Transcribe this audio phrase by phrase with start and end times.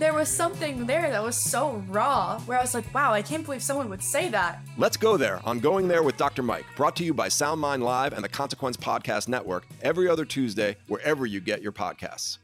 [0.00, 3.44] there was something there that was so raw where I was like, wow, I can't
[3.44, 4.60] believe someone would say that.
[4.78, 6.42] Let's go there on Going There with Dr.
[6.42, 10.76] Mike, brought to you by SoundMind Live and the Consequence Podcast Network every other Tuesday,
[10.88, 12.38] wherever you get your podcasts.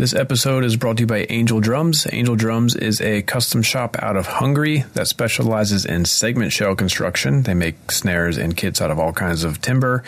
[0.00, 2.06] This episode is brought to you by Angel Drums.
[2.12, 7.42] Angel Drums is a custom shop out of Hungary that specializes in segment shell construction.
[7.42, 10.04] They make snares and kits out of all kinds of timber.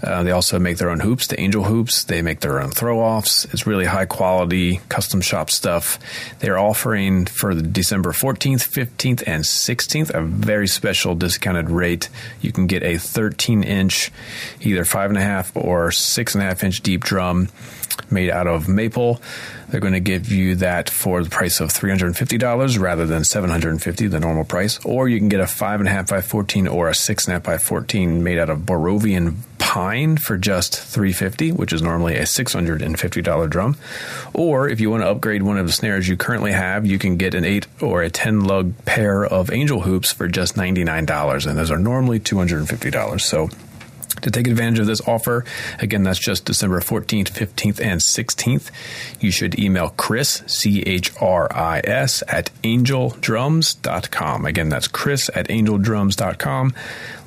[0.00, 2.04] Uh, they also make their own hoops, the Angel hoops.
[2.04, 3.44] They make their own throw offs.
[3.46, 5.98] It's really high quality custom shop stuff.
[6.38, 12.08] They're offering for the December 14th, 15th, and 16th a very special discounted rate.
[12.40, 14.12] You can get a 13 inch,
[14.60, 17.48] either 5.5 or 6.5 inch deep drum
[18.10, 19.20] made out of maple.
[19.68, 24.20] They're going to give you that for the price of $350 rather than $750, the
[24.20, 24.78] normal price.
[24.84, 28.50] Or you can get a 5.5 by 14 or a 6.5 by 14 made out
[28.50, 33.76] of Borovian pine for just $350, which is normally a $650 drum.
[34.34, 37.16] Or if you want to upgrade one of the snares you currently have, you can
[37.16, 41.46] get an 8 or a 10 lug pair of angel hoops for just $99.
[41.46, 43.20] And those are normally $250.
[43.22, 43.48] So
[44.22, 45.44] to take advantage of this offer,
[45.78, 48.70] again, that's just December 14th, 15th, and 16th.
[49.20, 54.46] You should email Chris, C H R I S, at angeldrums.com.
[54.46, 56.74] Again, that's Chris at angeldrums.com.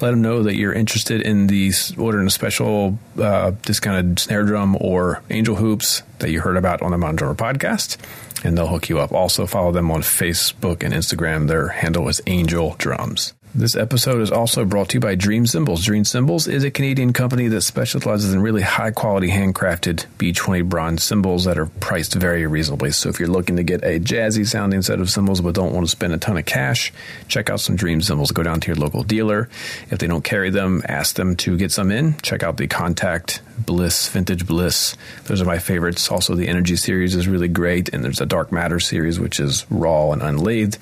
[0.02, 4.78] Let them know that you're interested in these ordering a special uh, discounted snare drum
[4.80, 7.98] or angel hoops that you heard about on the Modern Drummer podcast,
[8.44, 9.12] and they'll hook you up.
[9.12, 11.48] Also, follow them on Facebook and Instagram.
[11.48, 13.34] Their handle is Angel Drums.
[13.58, 15.86] This episode is also brought to you by Dream Cymbals.
[15.86, 21.04] Dream Cymbals is a Canadian company that specializes in really high quality handcrafted B20 bronze
[21.04, 22.92] cymbals that are priced very reasonably.
[22.92, 25.86] So if you're looking to get a jazzy sounding set of cymbals but don't want
[25.86, 26.92] to spend a ton of cash,
[27.30, 28.34] check out some Dream Cymbals.
[28.34, 29.48] Go down to your local dealer.
[29.90, 32.18] If they don't carry them, ask them to get some in.
[32.18, 34.98] Check out the Contact Bliss, Vintage Bliss.
[35.28, 36.12] Those are my favorites.
[36.12, 39.66] Also, the Energy series is really great, and there's a Dark Matter series, which is
[39.70, 40.78] raw and unlathed.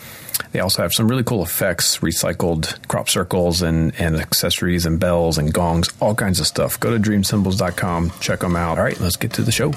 [0.51, 5.37] They also have some really cool effects, recycled crop circles and, and accessories and bells
[5.37, 6.79] and gongs, all kinds of stuff.
[6.79, 8.77] Go to dreamcymbals.com, check them out.
[8.77, 9.73] All right, let's get to the show.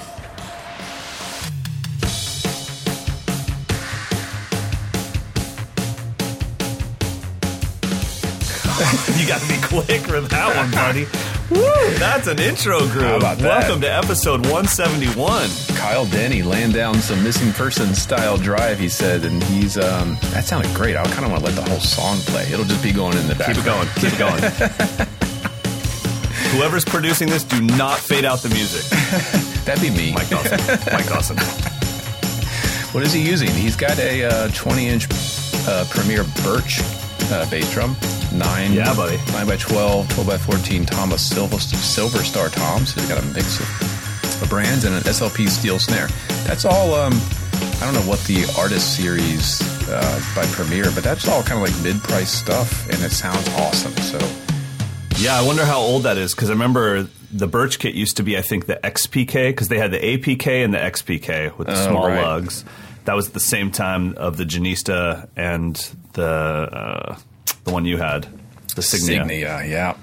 [9.15, 11.05] You got to be quick for that one, buddy.
[11.49, 13.21] Woo, that's an intro groove.
[13.21, 15.49] Welcome to episode 171.
[15.77, 20.43] Kyle Denny laying down some missing person style drive, he said, and he's um that
[20.43, 20.97] sounded great.
[20.97, 22.43] I kind of want to let the whole song play.
[22.51, 23.47] It'll just be going in the back.
[23.47, 23.87] Keep it going.
[23.95, 24.41] Keep it going.
[26.57, 28.83] Whoever's producing this, do not fade out the music.
[29.65, 30.13] That'd be me.
[30.13, 30.59] Mike Dawson.
[30.91, 31.37] Mike Dawson.
[32.93, 33.49] what is he using?
[33.49, 35.07] He's got a uh, 20 inch
[35.67, 36.79] uh, Premier Birch
[37.31, 37.95] uh, bass drum
[38.33, 38.73] nine.
[38.73, 39.17] Yeah, buddy.
[39.31, 42.93] Nine by 12, 12 by 14 Thomas Silver, Silver Star toms.
[42.93, 46.07] He's got a mix of, of brands and an SLP steel snare.
[46.45, 46.93] That's all.
[46.93, 47.13] Um,
[47.79, 51.73] I don't know what the artist series uh, by Premier, but that's all kind of
[51.73, 53.95] like mid-price stuff, and it sounds awesome.
[53.97, 54.17] So,
[55.17, 58.23] yeah, I wonder how old that is because I remember the Birch kit used to
[58.23, 61.73] be, I think, the XPK because they had the APK and the XPK with the
[61.73, 62.21] oh, small right.
[62.21, 62.63] lugs.
[63.05, 65.75] That was at the same time of the Genista and
[66.13, 67.17] the uh,
[67.67, 68.23] the one you had,
[68.75, 69.25] the Signia.
[69.25, 69.97] Signia, yeah.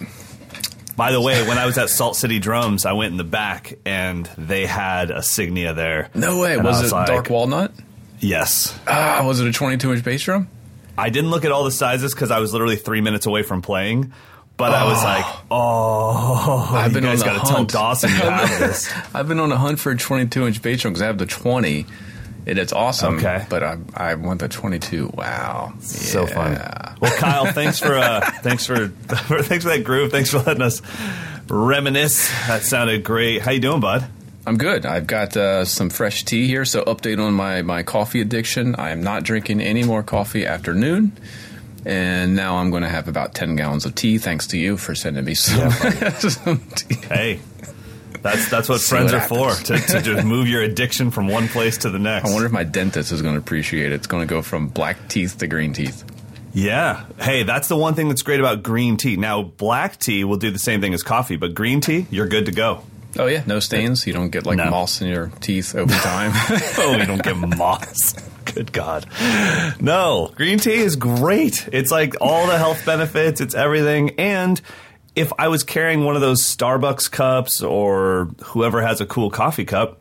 [0.97, 3.79] By the way, when I was at Salt City Drums, I went in the back
[3.85, 6.11] and they had a Signia there.
[6.15, 6.57] No way.
[6.57, 7.73] Was, was, it like, dark walnut?
[8.21, 8.79] Yes.
[8.87, 10.49] Ah, was it a 22 inch bass drum?
[10.97, 13.61] I didn't look at all the sizes because I was literally three minutes away from
[13.61, 14.13] playing.
[14.57, 17.65] But I was like, oh, I've you been guys got to tell.
[17.65, 18.93] Dawson you have this.
[19.13, 21.27] I've been on a hunt for a 22 inch bass drum because I have the
[21.27, 21.87] 20.
[22.47, 23.17] And it's awesome.
[23.17, 23.47] Okay.
[23.49, 25.13] But I, I want the 22.
[25.15, 25.75] Wow.
[25.81, 26.53] So fun.
[26.53, 26.95] Yeah.
[27.01, 30.11] Well, Kyle, thanks for uh, thanks for, thanks for that groove.
[30.11, 30.83] Thanks for letting us
[31.49, 32.29] reminisce.
[32.47, 33.43] That sounded great.
[33.43, 34.07] How you doing, bud?
[34.47, 34.85] I'm good.
[34.85, 36.67] I've got uh, some fresh tea here.
[36.67, 38.75] So, update on my, my coffee addiction.
[38.75, 41.13] I am not drinking any more coffee after noon.
[41.87, 44.95] And now I'm going to have about 10 gallons of tea, thanks to you for
[44.95, 45.71] sending me some,
[46.31, 46.95] some tea.
[46.95, 47.41] Hey,
[48.25, 51.47] that's that's what friends what are for to, to just move your addiction from one
[51.47, 52.29] place to the next.
[52.29, 53.95] I wonder if my dentist is going to appreciate it.
[53.95, 56.03] It's going to go from black teeth to green teeth.
[56.53, 57.05] Yeah.
[57.21, 59.17] Hey, that's the one thing that's great about green tea.
[59.17, 62.47] Now, black tea will do the same thing as coffee, but green tea, you're good
[62.47, 62.83] to go.
[63.19, 63.43] Oh, yeah.
[63.47, 64.07] No stains.
[64.07, 64.71] You don't get like No.
[64.71, 66.31] moss in your teeth over time.
[66.79, 68.15] oh, you don't get moss.
[68.55, 69.07] Good God.
[69.81, 71.69] No, green tea is great.
[71.73, 74.11] It's like all the health benefits, it's everything.
[74.19, 74.61] And
[75.17, 79.65] if I was carrying one of those Starbucks cups or whoever has a cool coffee
[79.65, 80.01] cup,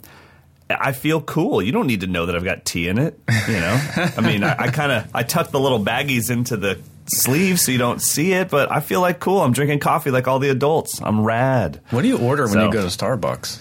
[0.69, 1.62] I feel cool.
[1.62, 3.19] You don't need to know that I've got tea in it.
[3.48, 6.80] You know, I mean, I, I kind of I tuck the little baggies into the
[7.07, 9.42] sleeve so you don't see it, but I feel like cool.
[9.42, 11.01] I'm drinking coffee like all the adults.
[11.01, 11.81] I'm rad.
[11.92, 13.59] what do you order when So- you go to Starbucks?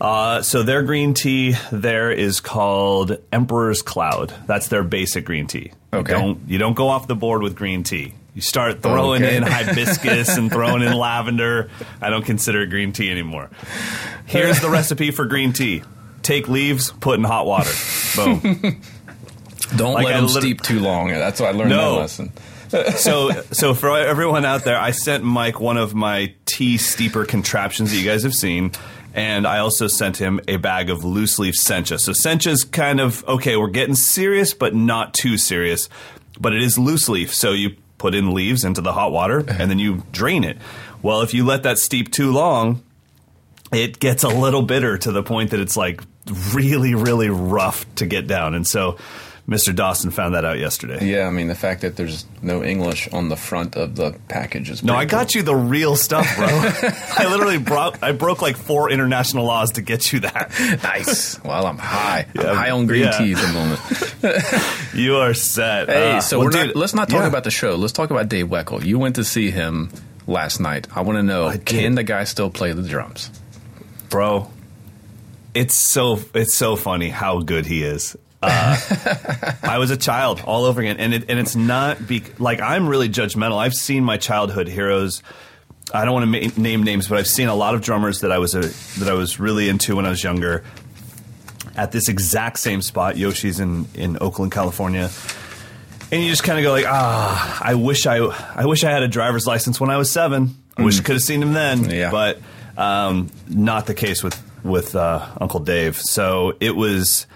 [0.00, 4.34] Uh, so their green tea there is called Emperor's Cloud.
[4.46, 5.70] That's their basic green tea.
[5.92, 6.12] Okay.
[6.12, 8.14] You don't you don't go off the board with green tea.
[8.34, 9.36] You start oh, throwing Okay.
[9.36, 11.70] in hibiscus and throwing in lavender.
[12.00, 13.50] I don't consider it green tea anymore.
[14.26, 15.82] Here's the recipe for green tea.
[16.22, 17.70] Take leaves, put in hot water.
[18.16, 18.80] Boom.
[19.76, 21.08] Don't Like let I them lit- steep too long.
[21.08, 21.94] That's what I learned No.
[21.94, 22.32] that lesson.
[22.96, 27.90] so so for everyone out there, I sent Mike one of my tea steeper contraptions
[27.90, 28.72] that you guys have seen.
[29.14, 31.98] And I also sent him a bag of loose leaf sencha.
[32.00, 35.88] So sencha's kind of okay, we're getting serious, but not too serious.
[36.40, 37.34] But it is loose leaf.
[37.34, 40.58] So you put in leaves into the hot water and then you drain it.
[41.02, 42.82] Well, if you let that steep too long,
[43.72, 46.02] it gets a little bitter to the point that it's like
[46.52, 48.54] really, really rough to get down.
[48.54, 48.98] And so
[49.48, 49.74] Mr.
[49.74, 51.04] Dawson found that out yesterday.
[51.04, 54.70] Yeah, I mean the fact that there's no English on the front of the package
[54.70, 56.46] is No, I got you the real stuff, bro.
[56.48, 60.52] I literally broke I broke like four international laws to get you that.
[60.84, 61.42] nice.
[61.42, 62.26] Well, I'm high.
[62.34, 63.18] Yeah, I'm high on green yeah.
[63.18, 63.80] tea at the moment.
[64.94, 65.88] You are set.
[65.88, 67.26] Hey, Uh, so well, we're dude, not, let's not talk yeah.
[67.26, 67.74] about the show.
[67.76, 68.84] Let's talk about Dave Weckl.
[68.84, 69.90] You went to see him
[70.26, 70.86] last night.
[70.94, 73.30] I want to know can the guy still play the drums?
[74.08, 74.50] bro.
[75.54, 78.16] It's so it's so funny how good he is.
[78.42, 78.76] Uh,
[79.62, 82.88] I was a child all over again, and it, and it's not be, like I'm
[82.88, 83.56] really judgmental.
[83.58, 85.22] I've seen my childhood heroes.
[85.94, 88.32] I don't want to ma- name names, but I've seen a lot of drummers that
[88.32, 88.60] I was a,
[89.00, 90.64] that I was really into when I was younger.
[91.76, 95.08] At this exact same spot, Yoshi's in in Oakland, California,
[96.10, 99.02] and you just kind of go like, ah, I wish I I wish I had
[99.02, 100.56] a driver's license when I was seven.
[100.76, 102.10] I wish I could have seen him then, Yeah.
[102.10, 102.40] but
[102.76, 105.96] um, not the case with with uh, Uncle Dave.
[106.00, 107.26] So it was.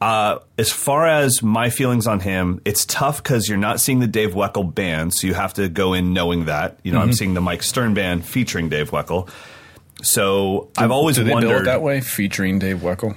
[0.00, 4.06] Uh, as far as my feelings on him, it's tough because you're not seeing the
[4.06, 6.78] Dave Weckl band, so you have to go in knowing that.
[6.84, 9.28] You know, I'm seeing the Mike Stern band featuring Dave Weckl.
[10.02, 11.48] So I've always Do they wondered.
[11.48, 13.16] build it that way, featuring Dave Weckl?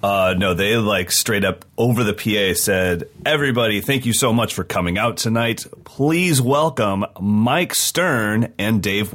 [0.00, 4.54] Uh, no, they like straight up over the PA said, "Everybody, thank you so much
[4.54, 5.66] for coming out tonight.
[5.82, 9.10] Please welcome Mike Stern and Dave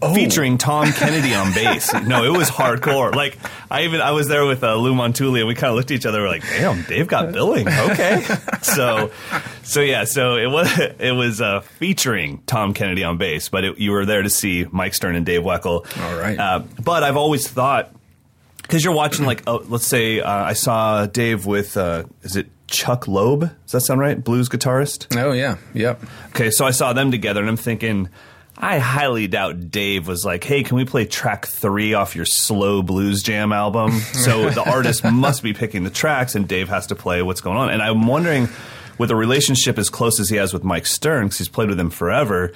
[0.00, 1.92] Weckl." Featuring Tom Kennedy on bass.
[1.94, 3.14] No, it was hardcore.
[3.14, 3.38] Like
[3.70, 5.96] I even I was there with uh, Lou Montulli, and we kind of looked at
[5.96, 6.22] each other.
[6.22, 8.22] We're like, "Damn, Dave got billing." Okay,
[8.62, 9.10] so,
[9.62, 13.78] so yeah, so it was it was uh, featuring Tom Kennedy on bass, but it,
[13.78, 15.86] you were there to see Mike Stern and Dave Weckl.
[16.00, 16.38] All right.
[16.38, 17.92] Uh, but I've always thought
[18.62, 22.48] because you're watching like uh, let's say uh, I saw Dave with uh, is it
[22.66, 23.40] Chuck Loeb?
[23.40, 24.22] Does that sound right?
[24.22, 25.16] Blues guitarist.
[25.16, 26.02] Oh yeah, yep.
[26.28, 28.08] Okay, so I saw them together, and I'm thinking.
[28.58, 32.82] I highly doubt Dave was like, "Hey, can we play track three off your slow
[32.82, 36.94] blues jam album?" So the artist must be picking the tracks, and Dave has to
[36.94, 37.70] play what's going on.
[37.70, 38.48] And I'm wondering,
[38.98, 41.78] with a relationship as close as he has with Mike Stern, because he's played with
[41.78, 42.52] him forever,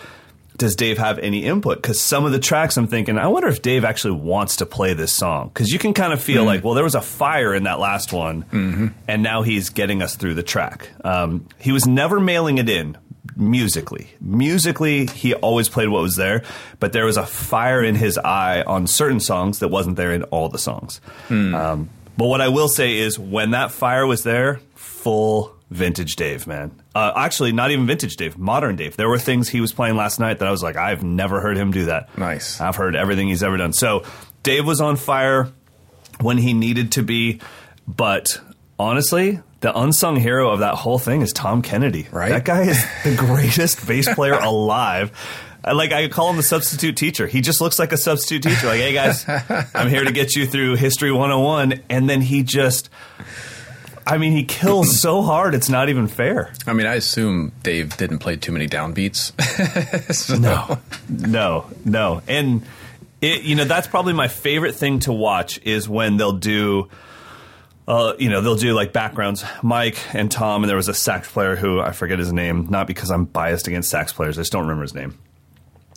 [0.56, 1.78] does Dave have any input?
[1.78, 4.94] Because some of the tracks, I'm thinking, I wonder if Dave actually wants to play
[4.94, 5.48] this song.
[5.48, 8.12] Because you can kind of feel like, well, there was a fire in that last
[8.12, 10.90] one, and now he's getting us through the track.
[11.04, 12.96] Um, he was never mailing it in
[13.36, 14.10] musically.
[14.20, 16.42] Musically, he always played what was there,
[16.78, 20.22] but there was a fire in his eye on certain songs that wasn't there in
[20.24, 21.00] all the songs.
[21.28, 26.46] Um, but what I will say is, when that fire was there, full vintage Dave,
[26.46, 26.72] man.
[26.94, 28.96] Uh, actually, not even vintage Dave, modern Dave.
[28.96, 31.56] There were things he was playing last night that I was like, I've never heard
[31.56, 32.16] him do that.
[32.18, 32.60] Nice.
[32.60, 33.72] I've heard everything he's ever done.
[33.72, 34.04] So
[34.42, 35.50] Dave was on fire
[36.20, 37.40] when he needed to be,
[37.86, 38.40] but
[38.80, 42.08] honestly, the unsung hero of that whole thing is Tom Kennedy.
[42.10, 42.30] Right.
[42.30, 45.12] That guy is the greatest bass player alive.
[45.62, 47.26] Uh, like I call him the substitute teacher.
[47.26, 48.66] He just looks like a substitute teacher.
[48.66, 49.26] Like, hey guys,
[49.74, 52.88] I'm here to get you through History 101, and then he just.
[54.06, 56.50] I mean, he kills so hard; it's not even fair.
[56.66, 59.32] I mean, I assume Dave didn't play too many downbeats.
[60.14, 62.22] So- No, no, no.
[62.26, 62.62] And
[63.20, 66.88] it, you know, that's probably my favorite thing to watch is when they'll do.
[67.88, 69.44] Uh, you know, they'll do like backgrounds.
[69.62, 72.68] Mike and Tom, and there was a sax player who I forget his name.
[72.70, 75.18] Not because I'm biased against sax players, I just don't remember his name.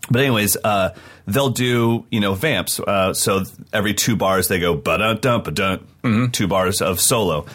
[0.09, 0.95] But anyways, uh,
[1.27, 2.79] they'll do you know vamps.
[2.79, 6.31] Uh, so every two bars they go ba dun dun ba dun.
[6.31, 7.45] Two bars of solo,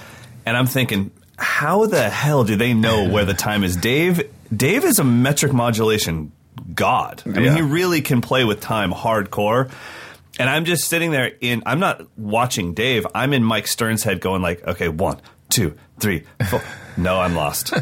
[0.46, 3.76] and I'm thinking, how the hell do they know where the time is?
[3.76, 4.22] Dave,
[4.56, 6.32] Dave is a metric modulation
[6.74, 7.22] god.
[7.26, 7.54] I mean, Yeah.
[7.56, 9.70] he really can play with time hardcore.
[10.38, 11.62] And I'm just sitting there in.
[11.66, 13.06] I'm not watching Dave.
[13.14, 16.62] I'm in Mike Stern's head, going like, okay, one, two, three, four.
[16.98, 17.72] No, I'm lost.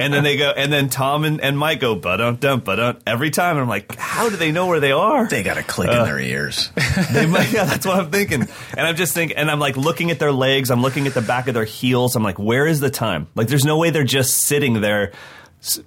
[0.00, 3.02] and then they go, and then Tom and, and Mike go, ba dum dum don't
[3.06, 3.56] every time.
[3.56, 5.28] And I'm like, how do they know where they are?
[5.28, 6.70] They got a click in uh, their ears.
[7.12, 8.48] They might, yeah, that's what I'm thinking.
[8.74, 10.70] And I'm just thinking, and I'm like looking at their legs.
[10.70, 12.16] I'm looking at the back of their heels.
[12.16, 13.28] I'm like, where is the time?
[13.34, 15.12] Like, there's no way they're just sitting there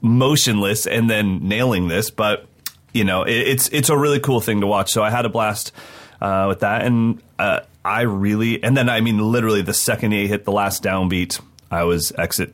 [0.02, 2.12] motionless and then nailing this.
[2.12, 2.46] But
[2.94, 4.92] you know, it, it's it's a really cool thing to watch.
[4.92, 5.72] So I had a blast
[6.22, 10.28] uh, with that, and uh, I really, and then I mean, literally, the second he
[10.28, 11.40] hit the last downbeat,
[11.72, 12.54] I was exit.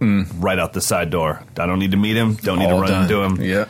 [0.00, 1.44] Right out the side door.
[1.56, 2.34] I don't need to meet him.
[2.34, 3.02] Don't need to run done.
[3.02, 3.66] into him Yeah.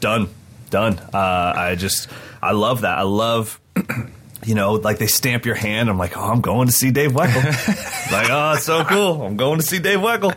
[0.00, 0.30] done
[0.70, 2.08] done uh, i just
[2.42, 3.60] i love that i love
[4.44, 7.12] you know like they stamp your hand i'm like oh i'm going to see dave
[7.12, 7.44] weckl
[8.12, 10.32] like oh it's so cool i'm going to see dave weckl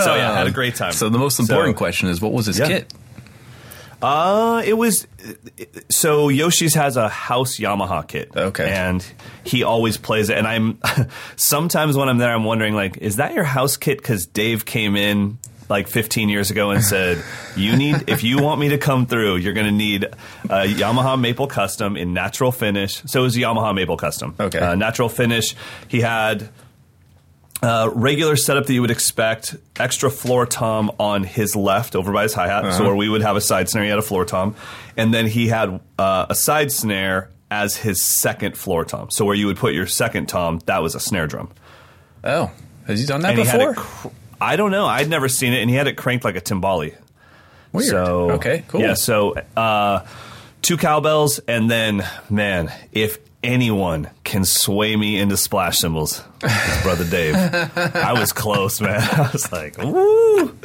[0.00, 2.32] so yeah i had a great time So the most important So- question is, what
[2.32, 2.66] was his Yeah.
[2.68, 2.94] kit?
[4.04, 5.06] Uh, it was
[5.90, 8.30] so Yoshi's has a house Yamaha kit.
[8.36, 8.70] Okay.
[8.70, 9.04] and
[9.44, 10.38] he always plays it.
[10.38, 10.78] And I'm
[11.36, 13.98] sometimes when I'm there, I'm wondering like, is that your house kit?
[13.98, 17.22] Because Dave came in like 15 years ago and said,
[17.56, 21.18] "You need if you want me to come through, you're going to need a Yamaha
[21.18, 24.34] Maple Custom in natural finish." So it was a Yamaha Maple Custom.
[24.38, 24.58] Okay.
[24.58, 25.54] uh, natural finish.
[25.88, 26.50] He had
[27.62, 29.56] uh, regular setup that you would expect.
[29.76, 32.74] Extra floor tom on his left over by his hi hat.
[32.74, 34.54] So where we would have a side snare, he had a floor tom,
[34.96, 39.10] and then he had uh, a side snare as his second floor tom.
[39.10, 41.50] So where you would put your second tom, that was a snare drum.
[42.22, 42.50] Oh,
[42.86, 43.74] has he done that and before?
[43.74, 44.08] Cr-
[44.40, 44.86] I don't know.
[44.86, 46.94] I'd never seen it, and he had it cranked like a timbali.
[47.72, 47.88] Weird.
[47.88, 48.80] So okay, cool.
[48.80, 48.94] Yeah.
[48.94, 50.06] So uh,
[50.62, 56.22] two cowbells, and then man, if anyone can sway me into splash cymbals,
[56.82, 57.34] brother Dave.
[57.36, 59.00] I was close, man.
[59.12, 60.56] I was like, woo.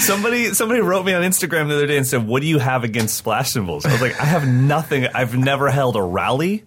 [0.00, 2.84] Somebody, somebody wrote me on Instagram the other day and said, "What do you have
[2.84, 5.06] against splash cymbals?" I was like, "I have nothing.
[5.06, 6.64] I've never held a rally.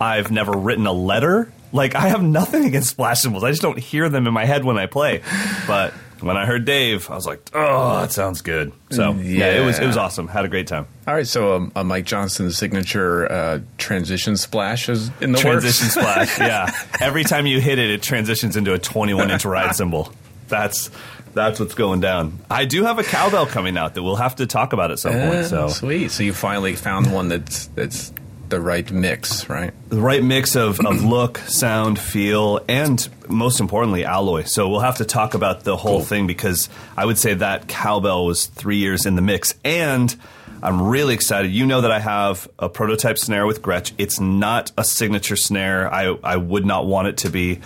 [0.00, 1.52] I've never written a letter.
[1.72, 3.44] Like, I have nothing against splash cymbals.
[3.44, 5.22] I just don't hear them in my head when I play."
[5.66, 9.64] But when I heard Dave, I was like, "Oh, that sounds good." So yeah, it
[9.64, 10.28] was it was awesome.
[10.28, 10.86] Had a great time.
[11.06, 15.86] All right, so um, uh, Mike Johnston's signature uh, transition splash is in the Transition
[15.86, 15.94] works.
[15.94, 16.38] splash.
[16.46, 16.70] Yeah,
[17.00, 20.12] every time you hit it, it transitions into a 21 inch ride cymbal.
[20.48, 20.90] That's
[21.34, 22.38] that's what's going down.
[22.50, 25.12] I do have a cowbell coming out that we'll have to talk about at some
[25.12, 25.46] point.
[25.46, 26.10] So Oh, sweet.
[26.10, 28.12] So you finally found one that's that's
[28.48, 29.72] the right mix, right?
[29.88, 34.42] the right mix of, of look, sound, feel, and most importantly, alloy.
[34.44, 38.26] So we'll have to talk about the whole thing because I would say that cowbell
[38.26, 39.54] was three years in the mix.
[39.64, 40.14] And
[40.62, 41.50] I'm really excited.
[41.50, 43.92] You know that I have a prototype snare with Gretsch.
[43.98, 45.92] It's not a signature snare.
[45.92, 47.60] I, I would not want it to be,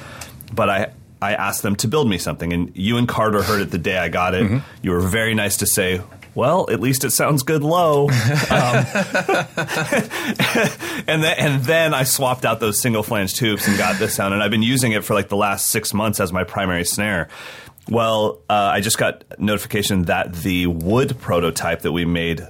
[0.52, 0.92] but I.
[1.22, 3.98] I asked them to build me something, and you and Carter heard it the day
[3.98, 4.42] I got it.
[4.42, 4.58] Mm-hmm.
[4.80, 6.00] You were very nice to say,
[6.40, 8.08] "Well, at least it sounds good low."
[8.50, 8.84] Um,
[11.06, 14.34] and then and then I swapped out those single flange tubes and got this sound,
[14.34, 17.28] and I've been using it for like the last six months as my primary snare.
[17.88, 22.46] Well, uh, I just got notification that the wood prototype that we made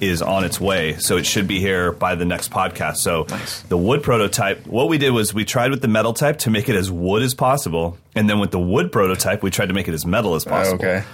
[0.00, 2.96] is on its way, so it should be here by the next podcast.
[2.96, 3.24] So
[3.68, 6.70] the wood prototype, what we did was we tried with the metal type to make
[6.70, 9.86] it as wood as possible, and then with the wood prototype, we tried to make
[9.88, 10.76] it as metal as possible.
[10.76, 11.04] okay.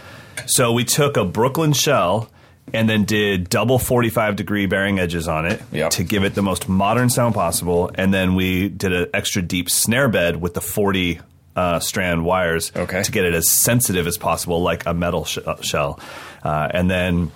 [0.46, 2.30] So we took a Brooklyn shell
[2.72, 5.90] and then did double 45 degree bearing edges on it Yep.
[5.92, 7.90] to give it the most modern sound possible.
[7.94, 11.20] And then we did an extra deep snare bed with the 40
[11.54, 13.02] uh, strand wires Okay.
[13.02, 15.98] to get it as sensitive as possible, like a metal sh- uh, shell.
[16.44, 17.30] Uh, and then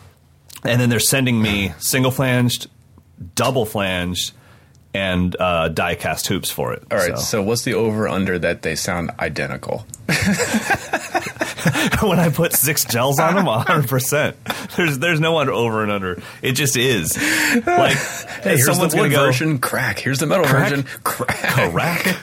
[0.65, 2.69] and then they're sending me single flanged,
[3.35, 4.33] double flanged,
[4.93, 6.83] and uh, die cast hoops for it.
[6.91, 7.17] All right.
[7.19, 7.41] So.
[7.41, 9.87] what's the over under that they sound identical?
[12.03, 14.37] when I put six gels on them, hundred percent.
[14.77, 16.21] There's there's no one over and under.
[16.43, 17.17] It just is.
[17.17, 17.97] Like
[18.43, 19.59] Hey, here's someone's the wood go version.
[19.59, 19.99] Crack.
[19.99, 20.71] Here's the metal Crack?
[20.71, 20.87] version.
[21.05, 21.73] Crack.
[21.73, 22.17] crack.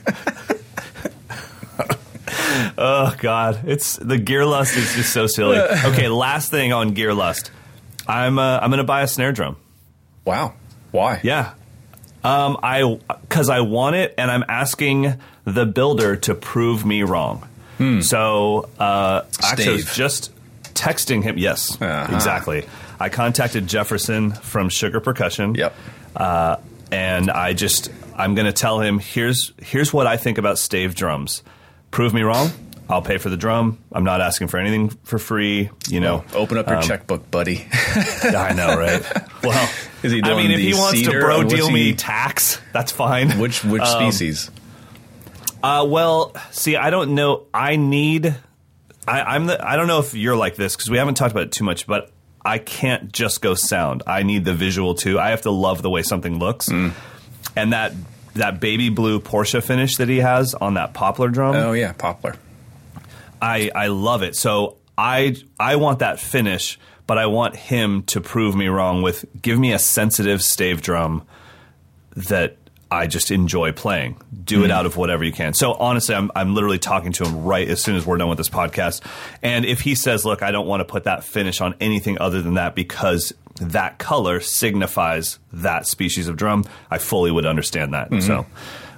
[2.78, 5.58] oh God, it's the gear lust is just so silly.
[5.86, 7.52] Okay, last thing on gear lust.
[8.08, 9.58] I'm uh, I'm gonna buy a snare drum.
[10.26, 10.54] Wow.
[10.92, 11.20] Why?
[11.24, 11.54] Yeah.
[12.24, 15.16] Um, I because I want it, and I'm asking
[15.46, 17.48] the builder to prove me wrong.
[18.02, 20.32] So uh, actually, I was just
[20.74, 21.38] texting him.
[21.38, 22.14] Yes, Uh-huh.
[22.16, 22.66] exactly.
[23.00, 25.54] I contacted Jefferson from Sugar Percussion.
[25.56, 25.76] Yep.
[26.16, 26.56] Uh,
[26.92, 30.96] and I just I'm going to tell him here's here's what I think about stave
[30.96, 31.44] drums.
[31.92, 32.50] Prove me wrong.
[32.90, 33.80] I'll pay for the drum.
[33.92, 35.70] I'm not asking for anything for free.
[35.90, 37.68] You know, Open up your checkbook, buddy.
[38.24, 39.04] I know, right?
[39.44, 39.70] Well,
[40.04, 42.92] Is he I doing mean, if he wants to bro what's deal me tax, that's
[42.92, 43.38] fine.
[43.40, 44.50] which which Um, species?
[45.64, 47.46] Uh, well, see, I don't know.
[47.54, 48.36] I need.
[49.08, 49.66] I, I'm the.
[49.66, 51.88] I don't know if you're like this because we haven't talked about it too much,
[51.88, 52.12] but
[52.46, 54.04] I can't just go sound.
[54.06, 55.20] I need the visual too.
[55.20, 56.94] I have to love the way something looks, Mm.
[57.56, 57.94] and that
[58.36, 61.56] that baby blue Porsche finish that he has on that poplar drum.
[61.56, 62.36] Oh yeah, poplar.
[63.42, 64.36] I I love it.
[64.36, 69.26] So I I want that finish, but I want him to prove me wrong with
[69.42, 71.24] give me a sensitive stave drum
[72.16, 72.58] that
[72.90, 74.22] I just enjoy playing.
[74.44, 74.72] Do it hmm.
[74.72, 75.54] out of whatever you can.
[75.54, 78.38] So honestly, I'm I'm literally talking to him right as soon as we're done with
[78.38, 79.02] this podcast.
[79.42, 82.42] And if he says, "Look, I don't want to put that finish on anything other
[82.42, 88.10] than that because that color signifies that species of drum," I fully would understand that.
[88.10, 88.26] Mm-hmm.
[88.26, 88.46] So,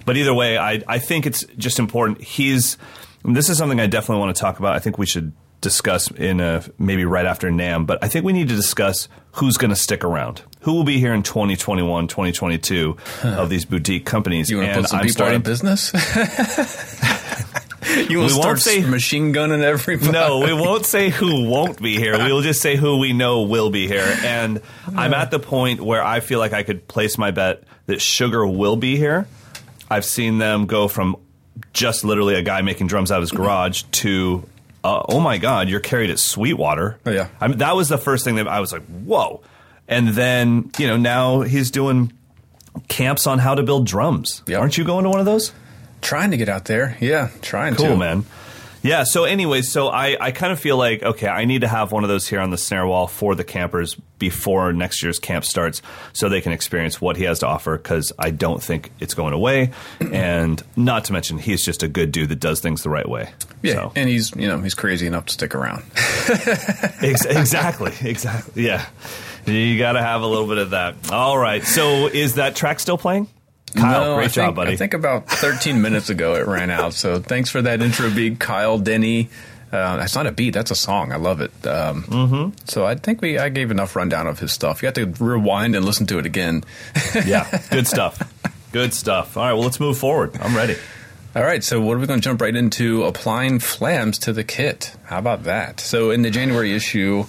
[0.05, 2.22] but either way, I I think it's just important.
[2.22, 2.77] He's
[3.24, 4.75] this is something I definitely want to talk about.
[4.75, 8.33] I think we should discuss in a, maybe right after NAMM, but I think we
[8.33, 10.41] need to discuss who's going to stick around.
[10.61, 14.49] Who will be here in 2021, 2022 of these boutique companies?
[14.49, 15.93] You want to put some I'm people out of starting- business?
[18.09, 20.11] you want We to won't say- machine gunning everybody?
[20.11, 22.17] No, we won't say who won't be here.
[22.23, 24.17] We will just say who we know will be here.
[24.23, 24.61] And
[24.95, 28.45] I'm at the point where I feel like I could place my bet that Sugar
[28.45, 29.27] will be here.
[29.89, 31.15] I've seen them go from
[31.73, 34.47] just literally a guy making drums out of his garage to,
[34.83, 36.99] uh, oh my God, you're carried at Sweetwater.
[37.06, 37.30] Oh, yeah.
[37.39, 39.41] I mean, that was the first thing that I was like, whoa.
[39.88, 42.13] And then, you know, now he's doing
[42.88, 44.43] camps on how to build drums.
[44.47, 44.60] Yep.
[44.60, 45.51] Aren't you going to one of those?
[46.01, 46.95] Trying to get out there.
[46.99, 47.82] Yeah, trying to.
[47.82, 48.23] Cool, man.
[48.81, 49.03] Yeah.
[49.03, 52.03] So, anyways, so I, I kind of feel like okay, I need to have one
[52.03, 55.81] of those here on the snare wall for the campers before next year's camp starts,
[56.13, 57.77] so they can experience what he has to offer.
[57.77, 62.11] Because I don't think it's going away, and not to mention he's just a good
[62.11, 63.31] dude that does things the right way.
[63.61, 65.83] Yeah, So, and he's you know he's crazy enough to stick around.
[67.01, 68.63] ex- exactly, exactly.
[68.65, 68.85] Yeah,
[69.45, 71.11] you got to have a little bit of that.
[71.11, 71.63] All right.
[71.63, 73.27] So, is that track still playing?
[73.75, 74.71] Kyle, No, great I job, think, buddy.
[74.73, 76.93] I think about 13 minutes ago it ran out.
[76.93, 79.29] So thanks for that intro beat, Kyle Denny.
[79.71, 81.12] Uh, that's not a beat; that's a song.
[81.12, 81.51] I love it.
[81.67, 82.58] Um, mm-hmm.
[82.65, 84.82] So I think we I gave enough rundown of his stuff.
[84.82, 86.63] You have to rewind and listen to it again.
[87.25, 88.19] yeah, good stuff.
[88.71, 89.38] Good stuff.
[89.38, 89.53] All right.
[89.53, 90.36] Well, let's move forward.
[90.41, 90.75] I'm ready.
[91.36, 93.03] All right, so what are we going to jump right into?
[93.03, 94.95] Applying flams to the kit.
[95.03, 95.79] How about that?
[95.79, 97.25] So in the January issue,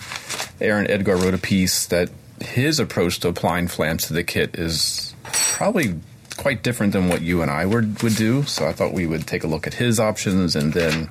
[0.58, 2.08] Aaron Edgar wrote a piece that
[2.40, 6.00] his approach to applying flams to the kit is probably
[6.40, 8.44] quite different than what you and I would would do.
[8.44, 11.10] So I thought we would take a look at his options and then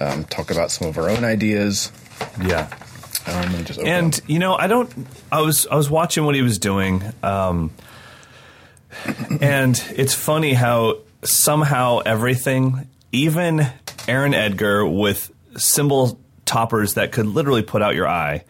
[0.00, 1.92] um, talk about some of our own ideas.
[2.42, 2.68] Yeah.
[3.26, 4.90] Um, just And you know, I don't.
[5.30, 7.70] I was I was watching what he was doing, um,
[9.40, 13.66] and it's funny how somehow everything, even
[14.08, 18.44] Aaron Edgar with cymbal toppers that could literally put out your eye,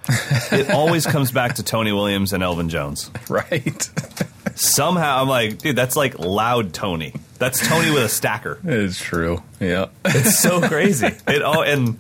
[0.53, 3.11] it always comes back to Tony Williams and Elvin Jones.
[3.29, 3.91] right,
[4.59, 7.15] Somehow, I'm like, dude, that's like loud Tony.
[7.39, 8.59] That's Tony with a stacker.
[8.65, 9.43] it's true.
[9.61, 11.11] Yeah, It's so crazy.
[11.27, 11.99] It all and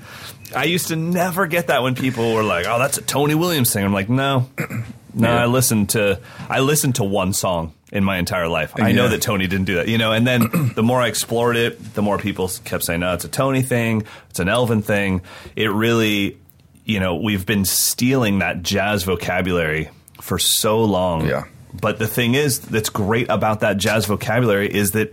[0.54, 3.72] I used to never get that when people were like, "Oh, that's a Tony Williams
[3.72, 4.48] thing." I'm like, "No,
[5.14, 5.42] no." Yeah.
[5.42, 8.72] I listened to I listened to one song in my entire life.
[8.76, 10.12] I know that Tony didn't do that, you know.
[10.12, 13.28] And then the more I explored it, the more people kept saying, "No, it's a
[13.28, 14.04] Tony thing.
[14.30, 15.22] It's an Elvin thing."
[15.54, 16.38] It really,
[16.84, 19.90] you know, we've been stealing that jazz vocabulary
[20.20, 21.26] for so long.
[21.26, 21.44] Yeah.
[21.72, 25.12] But the thing is, that's great about that jazz vocabulary is that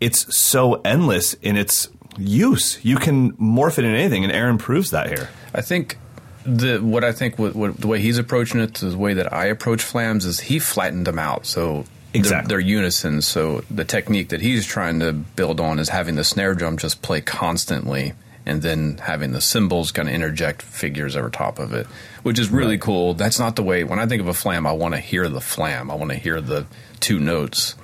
[0.00, 2.84] it's so endless in its use.
[2.84, 5.28] You can morph it in anything, and Aaron proves that here.
[5.54, 5.96] I think
[6.44, 9.32] the what I think what, what, the way he's approaching it to the way that
[9.32, 12.48] I approach flams is he flattened them out so Exactly.
[12.48, 13.22] they're, they're unison.
[13.22, 17.00] So the technique that he's trying to build on is having the snare drum just
[17.00, 18.12] play constantly,
[18.44, 21.86] and then having the cymbals kind of interject figures over top of it,
[22.22, 23.14] which is really cool.
[23.14, 25.40] That's not the way when I think of a flam, I want to hear the
[25.40, 25.90] flam.
[25.90, 26.66] I want to hear the
[27.00, 27.76] two notes.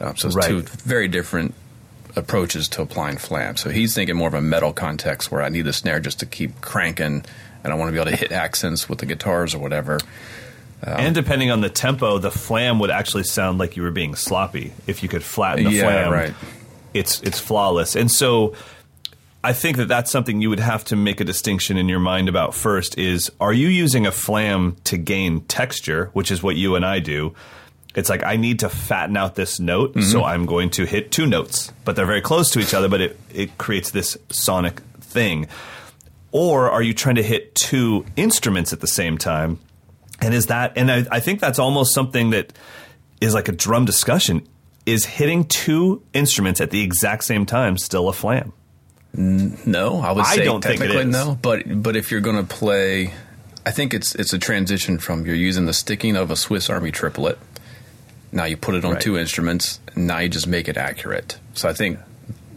[0.00, 0.48] Uh, so it's Right.
[0.48, 1.54] two very different
[2.16, 3.56] approaches to applying flam.
[3.56, 6.26] So he's thinking more of a metal context where I need the snare just to
[6.26, 7.24] keep cranking
[7.64, 9.98] and I want to be able to hit accents with the guitars or whatever.
[10.82, 14.72] and depending on the tempo, the flam would actually sound like you were being sloppy.
[14.86, 16.34] If you could flatten the Yeah, flam, right.
[16.92, 17.96] it's it's flawless.
[17.96, 18.54] And so,
[19.44, 22.30] I think that that's something you would have to make a distinction in your mind
[22.30, 26.76] about first is are you using a flam to gain texture, which is what you
[26.76, 27.34] and I do?
[27.94, 30.00] It's like I need to fatten out this note, mm-hmm.
[30.00, 33.02] so I'm going to hit two notes, but they're very close to each other, but
[33.02, 35.46] it, it creates this sonic thing.
[36.32, 39.58] Or are you trying to hit two instruments at the same time?
[40.22, 42.54] And is that, and I, I think that's almost something that
[43.20, 44.48] is like a drum discussion.
[44.86, 48.54] Is hitting two instruments at the exact same time still a flam?
[49.16, 51.38] No, I would say I don't technically think no.
[51.40, 53.14] But but if you're going to play,
[53.64, 56.90] I think it's it's a transition from you're using the sticking of a Swiss Army
[56.90, 57.38] triplet.
[58.32, 59.00] Now you put it on Right.
[59.02, 59.78] two instruments.
[59.94, 61.38] And now you just make it accurate.
[61.54, 62.00] So I think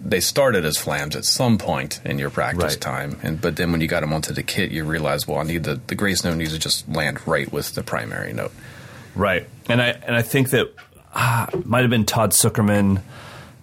[0.03, 2.81] they started as flams at some point in your practice Right.
[2.81, 5.43] time, and but then when you got them onto the kit, you realize, well, I
[5.43, 8.51] need the the grace note needs to just land right with the primary note.
[9.13, 10.73] Right, and I and I think that
[11.13, 13.01] ah, might have been Todd Sucherman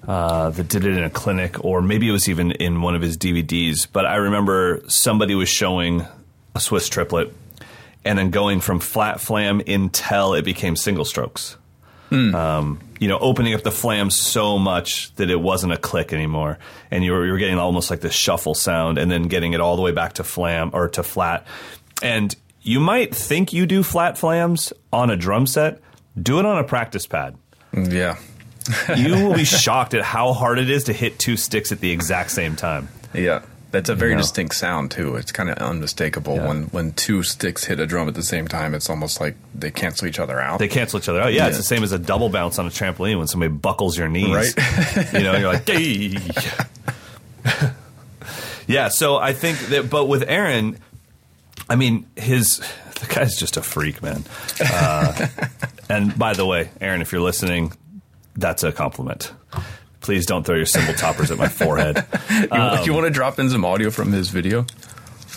[0.06, 3.02] uh, that did it in a clinic, or maybe it was even in one of
[3.02, 3.86] his DVDs.
[3.90, 6.06] But I remember somebody was showing
[6.54, 7.32] a Swiss triplet,
[8.04, 11.56] and then going from flat flam until it became single strokes.
[12.34, 16.58] Um, you know, opening up the flam so much that it wasn't a click anymore,
[16.92, 19.60] and you were, you were getting almost like this shuffle sound, and then getting it
[19.60, 21.44] all the way back to flam or to flat.
[22.02, 25.80] And you might think you do flat flams on a drum set.
[26.20, 27.36] Do it on a practice pad.
[27.72, 28.16] Yeah,
[28.96, 31.90] You will be shocked at how hard it is to hit two sticks at the
[31.90, 32.88] exact same time.
[33.12, 33.42] yeah.
[33.70, 34.18] That's a very know.
[34.20, 35.16] distinct sound too.
[35.16, 36.46] It's kind of unmistakable Yeah.
[36.46, 38.72] when when two sticks hit a drum at the same time.
[38.72, 40.60] It's almost like they cancel each other out.
[40.60, 41.32] They cancel each other out.
[41.32, 44.08] Yeah, it's the same as a double bounce on a trampoline when somebody buckles your
[44.08, 44.54] knees.
[44.56, 45.12] Right.
[45.12, 46.16] you know, you're like, hey.
[48.68, 50.78] yeah, so I think that, but with Aaron,
[51.68, 52.58] I mean, his,
[53.00, 54.24] the guy's just a freak, man.
[54.60, 55.26] Uh,
[55.88, 57.72] and by the way, Aaron, if you're listening,
[58.36, 59.32] that's a compliment.
[60.00, 62.04] Please don't throw your cymbal toppers at my forehead.
[62.30, 64.66] You, you want to drop in some audio from his video?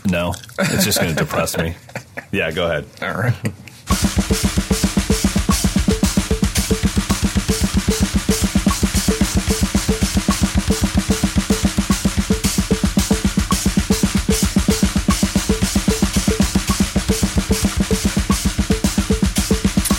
[0.10, 1.76] No, it's just going to depress me.
[2.32, 2.86] Yeah, go ahead.
[3.02, 4.48] All right.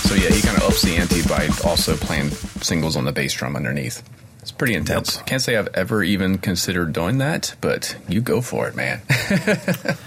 [0.08, 2.30] So yeah, he kind of ups the ante by also playing
[2.68, 4.02] singles on the bass drum underneath.
[4.40, 5.20] It's pretty intense.
[5.22, 9.02] Can't say I've ever even considered doing that, but you go for it, man.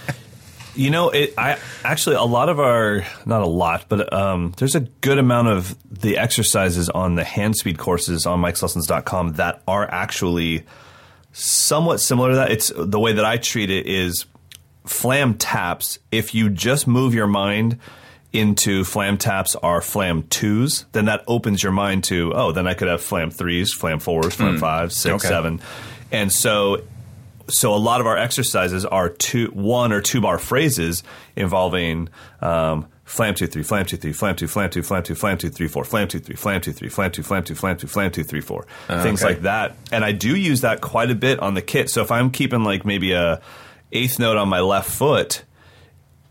[0.74, 4.74] You know, it, I actually a lot of our not a lot, but um, there's
[4.74, 9.84] a good amount of the exercises on the hand speed courses on Mike'sLessons.com that are
[9.86, 10.64] actually
[11.32, 12.52] somewhat similar to that.
[12.52, 14.24] It's the way that I treat it is
[14.86, 15.98] flam taps.
[16.10, 17.78] If you just move your mind
[18.32, 22.74] into flam taps are flam twos, then that opens your mind to oh, then I
[22.74, 25.28] could have flam threes, flam fours, flam fives, six, Okay.
[25.28, 25.60] seven,
[26.10, 26.82] and so
[27.48, 31.02] so a lot of our exercises are two one or two bar phrases
[31.36, 32.08] involving
[32.40, 35.50] um, flam two three flam two three flam two flam two flam two flam two
[35.50, 38.10] three four flam two three flam two three flam two flam two flam two flam
[38.10, 38.66] two three four
[39.02, 42.00] things like that and I do use that quite a bit on the kit so
[42.00, 43.42] if I'm keeping like maybe a
[43.90, 45.42] eighth note on my left foot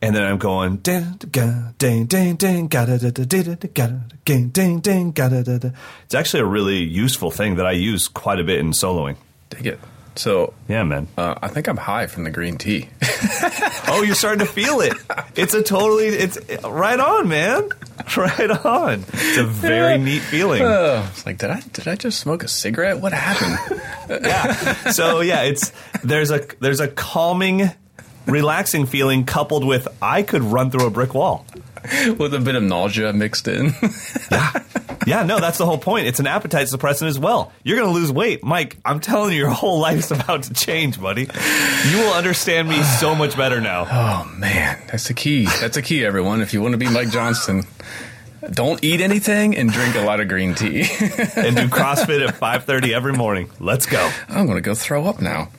[0.02, 3.88] and then I'm going ding ding ding ding ding da da da da da da
[4.26, 5.70] ding ding ding ga da da da
[6.06, 9.18] it's actually a really useful thing that I use quite a bit in soloing
[9.50, 9.80] Dig it.
[10.16, 12.90] So yeah man uh, I think I'm high from the green tea.
[13.94, 14.94] Oh, you're starting to feel it.
[15.36, 17.68] It's a totally, it's right on, man.
[18.18, 19.04] Right on.
[19.12, 20.62] It's a very neat feeling.
[20.62, 23.00] Oh, it's like, did I did I just smoke a cigarette?
[23.02, 23.82] What happened?
[24.10, 24.54] Yeah.
[24.92, 25.72] So yeah, it's
[26.04, 27.70] there's a there's a calming,
[28.26, 31.46] relaxing feeling coupled with I could run through a brick wall.
[32.18, 33.74] With a bit of nausea mixed in.
[34.32, 34.64] Yeah,
[35.08, 36.06] Yeah, no, that's the whole point.
[36.06, 37.52] It's an appetite suppressant as well.
[37.64, 38.78] You're going to lose weight, Mike.
[38.86, 41.24] I'm telling you, your whole life's about to change, buddy.
[41.24, 43.88] You will understand me so much better now.
[43.92, 45.46] oh man, that's the key.
[45.60, 46.42] That's the key, everyone.
[46.42, 47.64] If you want to be Mike Johnston,
[48.52, 50.82] don't eat anything and drink a lot of green tea.
[51.36, 53.50] And do CrossFit at 5:30 every morning.
[53.60, 54.08] Let's go.
[54.30, 55.50] I'm gonna go throw up now.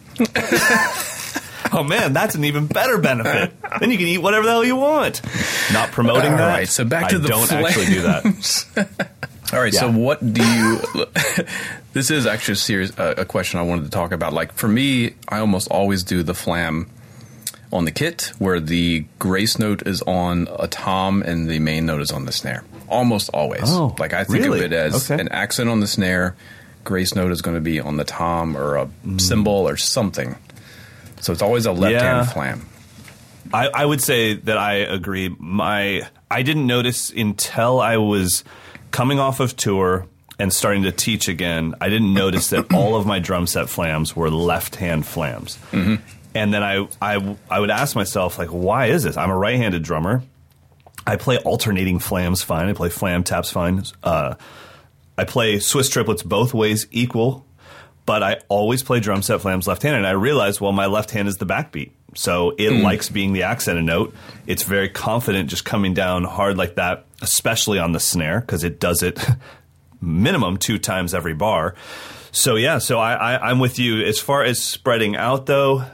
[1.73, 3.53] Oh man, that's an even better benefit.
[3.81, 5.23] then you can eat whatever the hell you want.
[5.73, 6.49] Not promoting All that.
[6.59, 9.09] right, so back to I the don't actually do that.
[9.53, 9.73] All right.
[9.75, 10.79] So what do you?
[11.93, 14.33] this is actually a serious uh, a question I wanted to talk about.
[14.33, 16.89] Like for me, I almost always do the flam
[17.73, 22.01] on the kit where the grace note is on a tom and the main note
[22.03, 22.65] is on the snare.
[22.89, 23.63] Almost always.
[23.65, 24.59] Oh, like I think really?
[24.65, 25.21] of it as Okay.
[25.21, 26.35] an accent on the snare.
[26.85, 30.37] Grace note is going to be on the tom or a cymbal or something.
[31.23, 32.69] So it's always a left hand flam.
[33.55, 35.35] I, I would say that I agree.
[35.39, 38.45] My I didn't notice until I was
[38.91, 40.07] coming off of tour
[40.39, 44.17] and starting to teach again, I didn't notice that all of my drum set flams
[44.17, 45.59] were left hand flams.
[45.71, 45.97] Mm-hmm.
[46.35, 49.17] And then I, I, I would ask myself, like, why is this?
[49.17, 50.23] I'm a right handed drummer.
[51.07, 52.69] I play alternating flams fine.
[52.69, 53.85] I play flam taps fine.
[54.03, 54.35] Uh,
[55.19, 57.45] I play Swiss triplets both ways equal,
[58.05, 59.99] but I always play drum set flams left handed.
[59.99, 61.93] And I realized, well, my left hand is the backbeat.
[62.15, 64.15] So it likes being the accented note.
[64.47, 68.79] It's very confident just coming down hard like that, especially on the snare, because it
[68.81, 69.19] does it
[70.01, 71.75] minimum two times every bar.
[72.33, 74.03] So yeah, so I, I, I'm with you.
[74.05, 75.85] As far as spreading out though,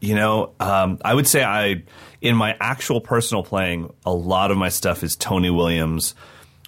[0.00, 1.84] you know, um, I would say I,
[2.20, 6.14] in my actual personal playing, a lot of my stuff is Tony Williams,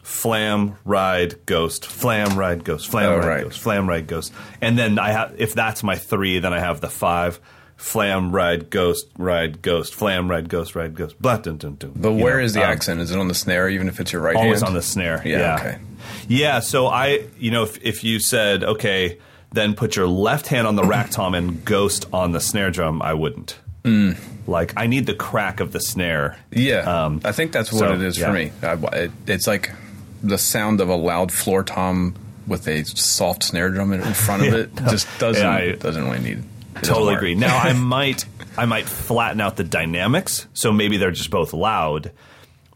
[0.06, 3.42] Flam, Ride, Ghost, Flam, Ride, Ghost, Flam, Oh, Ride, right.
[3.42, 6.80] Ghost, Flam, Ride, Ghost, and then I have if that's my three, then I have
[6.80, 7.40] the five.
[7.76, 11.20] Flam, ride, ghost, ride, ghost, flam, ride, ghost, ride, ghost.
[11.20, 11.92] Blah, dun, dun, dun.
[11.94, 13.00] But where know, is the um, accent?
[13.02, 14.46] Is it on the snare, even if it's your right hand?
[14.46, 14.68] always hand?
[14.70, 15.20] on the snare.
[15.26, 15.54] Yeah, Yeah.
[15.56, 15.78] okay.
[16.26, 16.60] Yeah.
[16.60, 19.18] So I, you know, if, if you said, okay,
[19.52, 23.02] then put your left hand on the rack tom and ghost on the snare drum,
[23.02, 23.58] I wouldn't.
[24.46, 26.38] Like I need the crack of the snare.
[26.50, 28.26] Yeah, Um, I think that's what so, it is yeah.
[28.26, 28.52] for me.
[28.62, 28.72] I,
[29.04, 29.70] it, it's like
[30.22, 32.14] the sound of a loud floor tom
[32.46, 34.74] with a soft snare drum in front of it.
[34.88, 36.38] Just doesn't Yeah, I- doesn't really need.
[36.38, 37.34] it Totally agree.
[37.34, 38.24] Now I might
[38.58, 42.10] I might flatten out the dynamics, so maybe they're just both loud,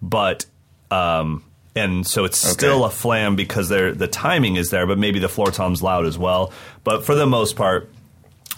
[0.02, 0.44] but
[0.90, 1.44] um,
[1.76, 5.28] and so it's still a flam because they're the timing is there, but maybe the
[5.28, 6.52] floor tom's loud as well.
[6.84, 7.90] But for the most part,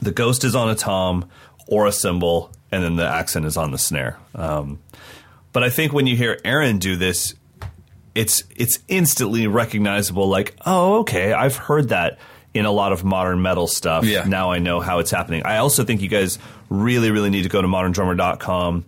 [0.01, 1.29] the ghost is on a tom
[1.67, 4.19] or a cymbal, and then the accent is on the snare.
[4.35, 4.79] Um,
[5.53, 7.35] but I think when you hear Aaron do this,
[8.15, 10.29] it's it's instantly recognizable.
[10.29, 12.19] Like, oh, okay, I've heard that
[12.55, 14.05] in a lot of modern metal stuff.
[14.05, 14.25] Yeah.
[14.25, 15.43] Now I know how it's happening.
[15.45, 18.85] I also think you guys really, really need to go to moderndrummer.com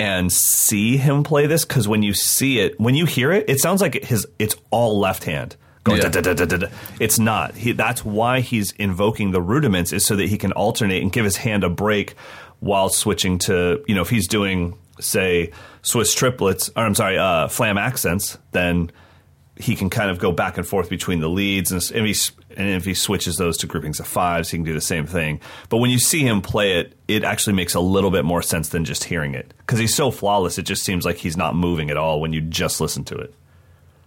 [0.00, 3.60] and see him play this because when you see it, when you hear it, it
[3.60, 5.56] sounds like his it's all left hand.
[5.84, 6.08] Going Yeah.
[6.08, 6.76] da, da, da, da, da, da.
[6.98, 7.54] It's not.
[7.56, 11.26] He, that's why he's invoking the rudiments is so that he can alternate and give
[11.26, 12.14] his hand a break
[12.60, 15.50] while switching to you know if he's doing say
[15.84, 18.90] Swiss triplets or I'm sorry uh, flam accents then
[19.56, 22.68] he can kind of go back and forth between the leads, and if, he, and
[22.68, 25.40] if he switches those to groupings of fives, he can do the same thing.
[25.68, 28.70] But when you see him play it, it actually makes a little bit more sense
[28.70, 30.58] than just hearing it because he's so flawless.
[30.58, 33.34] It just seems like he's not moving at all when you just listen to it.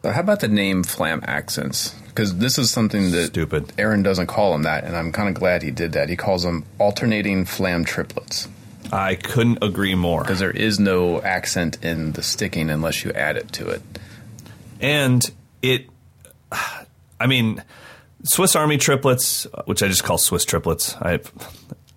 [0.04, 1.90] How about the name Flam Accents?
[2.08, 3.74] Because this is something that Stupid.
[3.78, 6.08] Aaron doesn't call him that, and I'm kind of glad he did that.
[6.08, 8.48] He calls them alternating flam triplets
[8.92, 10.22] I couldn't agree more.
[10.22, 13.82] because there is no accent in the sticking unless you add it to it.
[14.80, 15.24] and
[15.62, 15.88] it
[17.20, 17.64] i mean
[18.24, 21.20] swiss army triplets which i just call swiss triplets i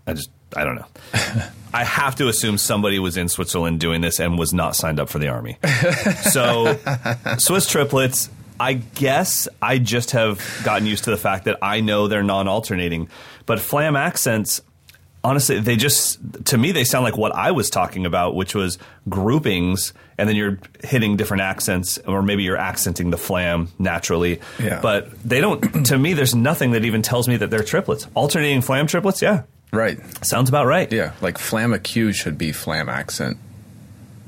[0.06, 0.86] i just i don't know
[1.74, 5.08] i have to assume somebody was in switzerland doing this and was not signed up
[5.10, 5.58] for the army
[6.32, 6.76] so
[7.38, 12.08] swiss triplets i guess i just have gotten used to the fact that i know
[12.08, 13.08] they're non-alternating
[13.46, 14.62] but flam accents
[15.22, 18.78] honestly, they just to me they sound like what I was talking about, which was
[19.08, 24.40] groupings, and then you're hitting different accents, or maybe you're accenting the flam naturally.
[24.58, 24.80] Yeah.
[24.82, 25.84] But they don't.
[25.86, 28.06] to me, there's nothing that even tells me that they're triplets.
[28.14, 29.98] Alternating flam triplets, yeah, Right.
[30.24, 30.90] sounds about right.
[30.92, 33.36] Yeah, like flam acute should be flam accent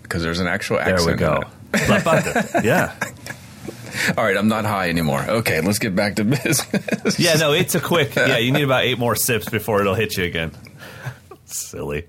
[0.02, 1.18] because there's an actual accent.
[1.18, 1.42] There we go.
[2.62, 2.94] yeah.
[4.16, 5.20] All right, I'm not high anymore.
[5.26, 7.18] Okay, let's get back to business.
[7.18, 8.14] Yeah, no, it's a quick.
[8.14, 10.52] Yeah, you need about eight more sips before it'll hit you again.
[11.52, 12.04] Silly.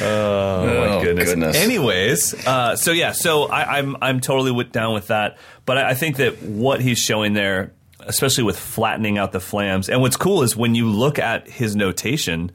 [0.00, 1.28] Oh, my Oh, goodness.
[1.30, 1.56] goodness.
[1.56, 5.38] Anyways, uh, so yeah, so I, I'm I'm totally with, down with that.
[5.66, 9.88] But I, I think that what he's showing there, especially with flattening out the flams,
[9.88, 12.52] and what's cool is when you look at his notation,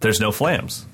[0.00, 0.84] there's no flams.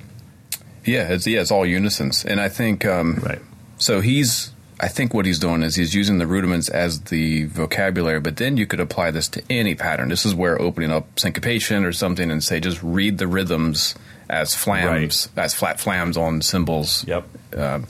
[0.84, 3.38] Yeah, it's yeah, it's all unisons, and I think um, Right.
[3.78, 8.20] So he's, I think what he's doing is he's using the rudiments as the vocabulary,
[8.20, 10.08] but then you could apply this to any pattern.
[10.08, 13.96] This is where opening up syncopation or something and say just read the rhythms
[14.32, 17.06] as flams, as flat flams on cymbals.
[17.06, 17.24] Yep.
[17.56, 17.86] Um,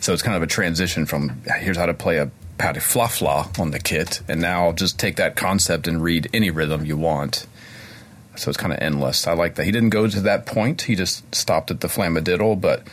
[0.00, 3.78] so it's kind of a transition from here's how to play a pataflafla on the
[3.78, 7.46] kit, and now just take that concept and read any rhythm you want.
[8.36, 9.26] So it's kind of endless.
[9.26, 9.64] I like that.
[9.64, 10.82] He didn't go to that point.
[10.82, 12.86] He just stopped at the flamadiddle, but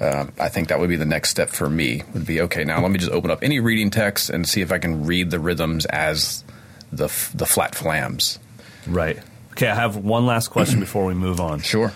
[0.00, 2.02] uh, I think that would be the next step for me.
[2.14, 2.64] Would be okay.
[2.64, 5.30] Now let me just open up any reading text and see if I can read
[5.30, 6.42] the rhythms as
[6.90, 8.38] the f- the flat flams.
[8.86, 9.18] Right.
[9.52, 11.60] Okay, I have one last question before we move on.
[11.60, 11.92] Sure.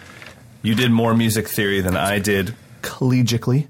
[0.62, 3.68] You did more music theory than I did collegiately.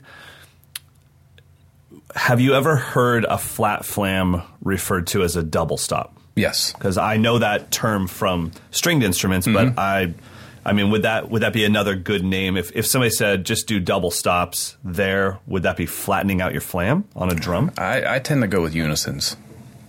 [2.15, 6.17] Have you ever heard a flat flam referred to as a double stop?
[6.35, 6.73] Yes.
[6.73, 9.79] Because I know that term from stringed instruments, but mm-hmm.
[9.79, 10.15] I,
[10.65, 12.57] I mean, would that would that be another good name?
[12.57, 16.61] If if somebody said just do double stops there, would that be flattening out your
[16.61, 17.71] flam on a drum?
[17.79, 19.37] I, I tend to go with unisons.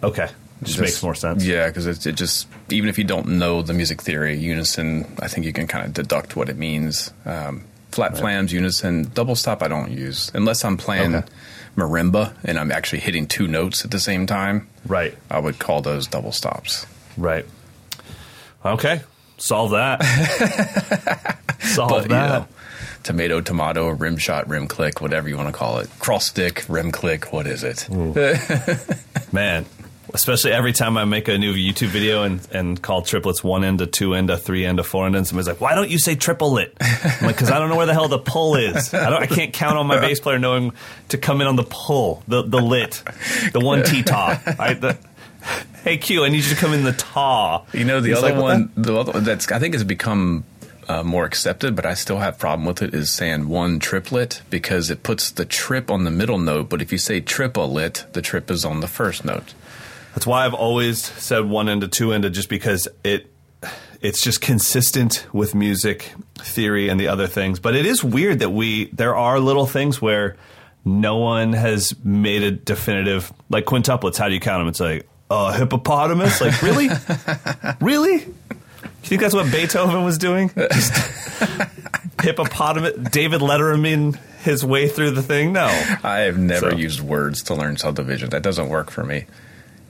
[0.03, 0.29] Okay,
[0.63, 1.43] just, makes more sense.
[1.45, 5.27] Yeah, because it, it just even if you don't know the music theory, unison, I
[5.27, 7.11] think you can kind of deduct what it means.
[7.25, 11.27] Um, flat flams, unison, double stop, I don't use unless I'm playing Okay.
[11.75, 14.67] marimba and I'm actually hitting two notes at the same time.
[14.85, 15.17] Right.
[15.29, 16.85] I would call those double stops.
[17.17, 17.45] Right.
[18.63, 19.01] Okay.
[19.37, 20.01] Solve that.
[21.61, 22.27] Solve But you that.
[22.29, 22.47] know,
[23.03, 26.91] tomato, tomato, rim shot, rim click, whatever you want to call it, cross stick, rim
[26.91, 27.87] click, what is it?
[29.33, 29.65] Man,
[30.13, 33.81] especially every time I make a new YouTube video and, and call triplets one end,
[33.81, 35.99] a two end, a three end, a four end, and somebody's like, "Why don't you
[35.99, 38.93] say triple lit?" I'm like, "Because I don't know where the hell the pull is.
[38.93, 39.21] I don't.
[39.21, 40.73] I can't count on my bass player knowing
[41.09, 43.03] to come in on the pull, the the lit,
[43.53, 44.97] the one T the,
[45.83, 47.63] hey Q, I need you to come in the ta.
[47.73, 50.43] You know, the He's other like, one, the other one that's I think has become
[50.87, 54.89] uh, more accepted, but I still have problem with it is saying one triplet because
[54.89, 56.69] it puts the trip on the middle note.
[56.69, 59.53] But if you say triplet, the trip is on the first note.
[60.13, 63.27] That's why I've always said one end to two ended, just because it
[64.01, 67.59] it's just consistent with music theory and the other things.
[67.59, 70.35] But it is weird that we there are little things where
[70.83, 74.17] no one has made a definitive like quintuplets.
[74.17, 74.67] How do you count them?
[74.67, 76.41] It's like uh, hippopotamus.
[76.41, 76.89] Like really,
[77.81, 78.25] really.
[79.03, 80.51] You think that's what Beethoven was doing?
[80.55, 80.93] Just
[82.21, 82.93] hippopotamus.
[83.11, 85.53] David Letterman his way through the thing.
[85.53, 85.65] No,
[86.03, 88.29] I have never So- used words to learn subdivision.
[88.31, 89.25] That doesn't work for me.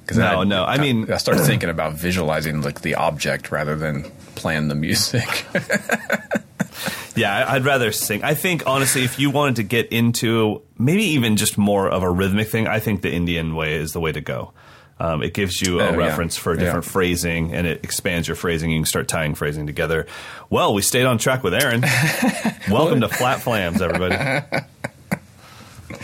[0.08, 3.76] 'Cause No, I, no, I mean- I start thinking about visualizing like the object rather
[3.76, 4.04] than
[4.36, 5.46] playing the music.
[7.14, 8.24] Yeah, I- I'd rather sing.
[8.24, 12.10] I think honestly, if you wanted to get into maybe even just more of a
[12.10, 14.54] rhythmic thing, I think the Indian way is the way to go.
[14.98, 15.96] Um, it gives you a Oh, yeah.
[15.98, 16.92] reference for different Yeah.
[16.92, 18.72] phrasing, and it expands your phrasing.
[18.72, 20.08] You can start tying phrasing together.
[20.50, 21.82] Well, we stayed on track with Aaron.
[22.72, 24.16] Welcome to Flat Flams, everybody.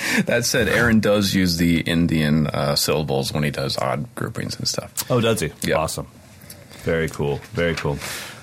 [0.26, 4.68] that said, Aaron does use the Indian uh, syllables when he does odd groupings and
[4.68, 5.10] stuff.
[5.10, 5.52] Oh, does he?
[5.64, 5.76] Yeah.
[5.78, 6.08] Awesome.
[6.84, 7.38] Very cool.
[7.54, 7.98] Very cool.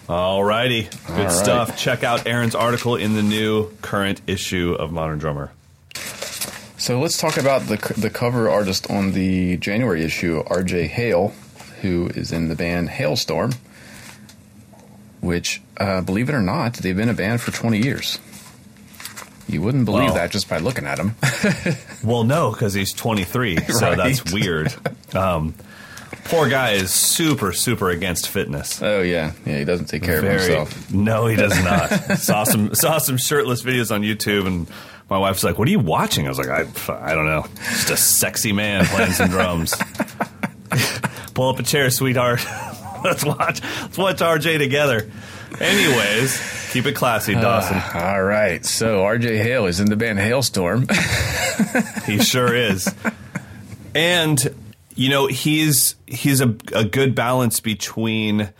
[0.08, 0.82] All righty.
[0.82, 1.32] Good All right.
[1.32, 1.78] stuff.
[1.78, 5.50] Check out Aaron's article in the new current issue of Modern Drummer.
[6.76, 11.32] So let's talk about the the cover artist on the January issue, Arejay Hale,
[11.80, 13.56] who is in the band Halestorm,
[15.22, 18.18] which, uh, believe it or not, they've been a band for 20 years.
[19.48, 20.14] You wouldn't believe Wow.
[20.14, 21.14] that just by looking at him.
[22.04, 23.96] Well, no, because he's 23, so Right.
[23.96, 24.74] that's weird.
[25.14, 25.54] Um,
[26.24, 28.82] poor guy is super, super against fitness.
[28.82, 30.92] oh yeah, yeah, he doesn't take care of himself.
[30.92, 31.88] No, he does not.
[32.18, 34.66] saw some saw some shirtless videos on YouTube, and
[35.08, 36.66] my wife's like, "What are you watching?" I was like, "I,
[37.10, 39.74] I don't know, just a sexy man playing some drums."
[41.34, 42.44] Pull up a chair, sweetheart.
[43.04, 43.60] let's watch.
[43.82, 45.10] Let's watch Arejay together.
[45.60, 47.80] Anyways, keep it classy, Dawson.
[47.94, 50.90] All right, so Arejay Hale is in the band Halestorm.
[52.04, 52.92] He sure is.
[53.94, 54.54] And
[54.96, 58.50] you know, he's he's a, a good balance between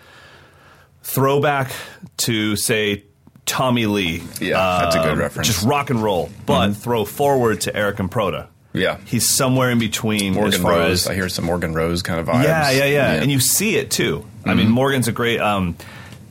[1.03, 1.73] throwback
[2.19, 3.05] to say
[3.47, 4.23] Tommy Lee.
[4.41, 5.49] Yeah, that's a good um, reference.
[5.49, 8.47] Just rock and roll, but throw forward to Eric and Proda.
[8.73, 11.07] yeah, He's somewhere in between as Morgan far Rose.
[11.07, 12.45] as I hear some Morgan Rose kind of vibes.
[12.45, 14.25] yeah, yeah, yeah, and you see it too.
[14.45, 14.59] I Mm-hmm.
[14.59, 15.41] mean, Morgan's a great.
[15.41, 15.77] Um,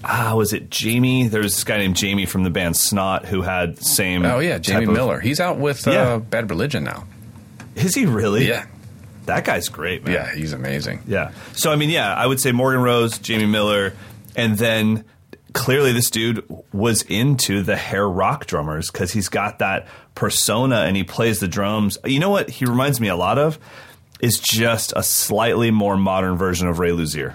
[0.03, 1.27] ah, was it Jamie?
[1.27, 4.25] There was this guy named Jamie from the band Snot who had the same.
[4.25, 5.19] Oh yeah, Jamie of- Miller.
[5.19, 7.05] He's out with uh, Bad Religion now.
[7.75, 8.47] Is he really?
[8.47, 8.65] Yeah,
[9.25, 10.13] that guy's great, man.
[10.13, 11.01] yeah, he's amazing.
[11.07, 11.31] Yeah.
[11.53, 13.93] So I mean, yeah, I would say Morgan Rose, Jamie Miller,
[14.35, 15.05] and then
[15.53, 20.95] clearly this dude was into the hair rock drummers because he's got that persona and
[20.97, 21.97] he plays the drums.
[22.05, 23.59] You know what he reminds me a lot of
[24.19, 27.33] is just a slightly more modern version of Ray Luzier.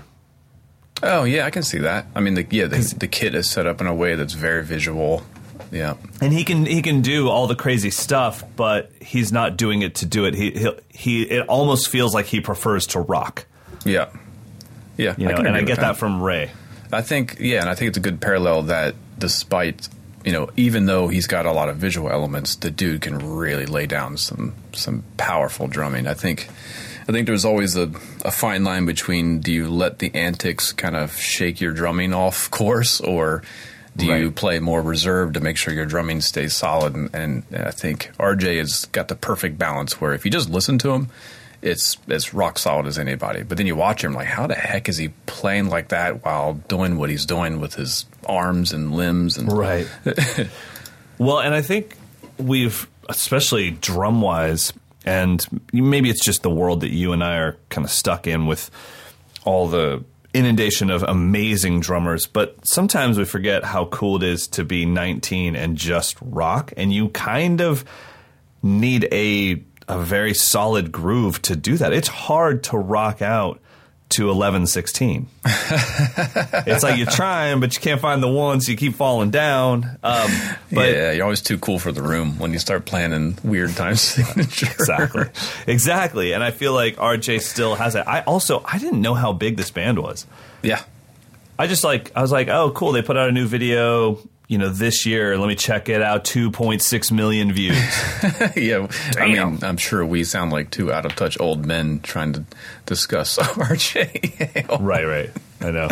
[1.03, 2.07] Oh yeah, I can see that.
[2.15, 4.65] I mean, the, yeah, the, the kit is set up in a way that's very
[4.65, 5.23] visual.
[5.71, 9.83] Yeah, And he can he can do all the crazy stuff, but he's not doing
[9.83, 10.35] it to do it.
[10.35, 13.45] He he, he it almost feels like he prefers to rock.
[13.85, 14.09] yeah,
[14.97, 15.15] yeah.
[15.19, 16.51] You know, can and I get with that from Ray.
[16.91, 19.89] I think yeah, and I think it's a good parallel that despite
[20.25, 23.67] you know, even though he's got a lot of visual elements, the dude can really
[23.67, 26.07] lay down some some powerful drumming.
[26.07, 26.49] I think
[27.09, 27.91] I think there's always a,
[28.25, 32.51] a fine line between do you let the antics kind of shake your drumming off
[32.53, 33.43] course or
[33.97, 36.95] do you play more reserved to make sure your drumming stays solid?
[36.95, 40.79] And, and I think Arejay has got the perfect balance where if you just listen
[40.79, 41.09] to him,
[41.63, 43.43] it's as rock solid as anybody.
[43.43, 46.55] But then you watch him, like, how the heck is he playing like that while
[46.55, 49.37] doing what he's doing with his arms and limbs?
[49.37, 49.89] And Right.
[51.19, 51.97] well, and I think
[52.39, 54.73] we've, especially drum wise,
[55.09, 58.47] and maybe it's just the world that you and I are kind of stuck in
[58.47, 58.71] with
[59.45, 60.05] all the
[60.35, 65.57] inundation of amazing drummers, but sometimes we forget how cool it is to be 19
[65.57, 67.85] and just rock, and you kind of
[68.63, 71.95] need a a very solid groove to do that.
[71.95, 73.59] It's hard to rock out
[74.11, 75.29] to eleven sixteen.
[75.45, 79.85] it's like you're trying, but you can't find the one, so you keep falling down.
[80.03, 80.31] Um,
[80.73, 83.77] but yeah, you're always too cool for the room when you start playing in weird
[83.77, 84.67] time signature.
[84.73, 85.25] exactly,
[85.67, 86.33] exactly.
[86.33, 88.05] And I feel like Arejay still has it.
[88.07, 90.27] I also I didn't know how big this band was.
[90.63, 90.83] Yeah,
[91.59, 92.93] I just like I was like, oh, cool.
[92.93, 94.19] They put out a new video,
[94.49, 95.37] you know, this year.
[95.39, 96.25] Let me check it out.
[96.25, 97.77] Two point six million views.
[98.57, 98.89] yeah.
[99.19, 102.45] I mean, I'm sure we sound like two out of touch old men trying to
[102.87, 104.81] discuss Arejay.
[104.81, 105.31] right, right.
[105.61, 105.89] I know.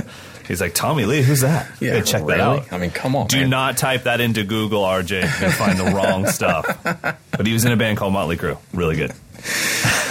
[0.48, 1.22] He's like Tommy Lee.
[1.22, 1.68] Who's that?
[1.80, 2.34] Yeah, gotta check really?
[2.38, 2.72] that out.
[2.72, 3.26] I mean, come on.
[3.26, 3.50] Do man.
[3.50, 5.22] not type that into Google, Arejay.
[5.40, 6.66] Gonna find the wrong stuff.
[6.82, 8.56] But he was in a band called Motley Crue.
[8.72, 9.12] Really good.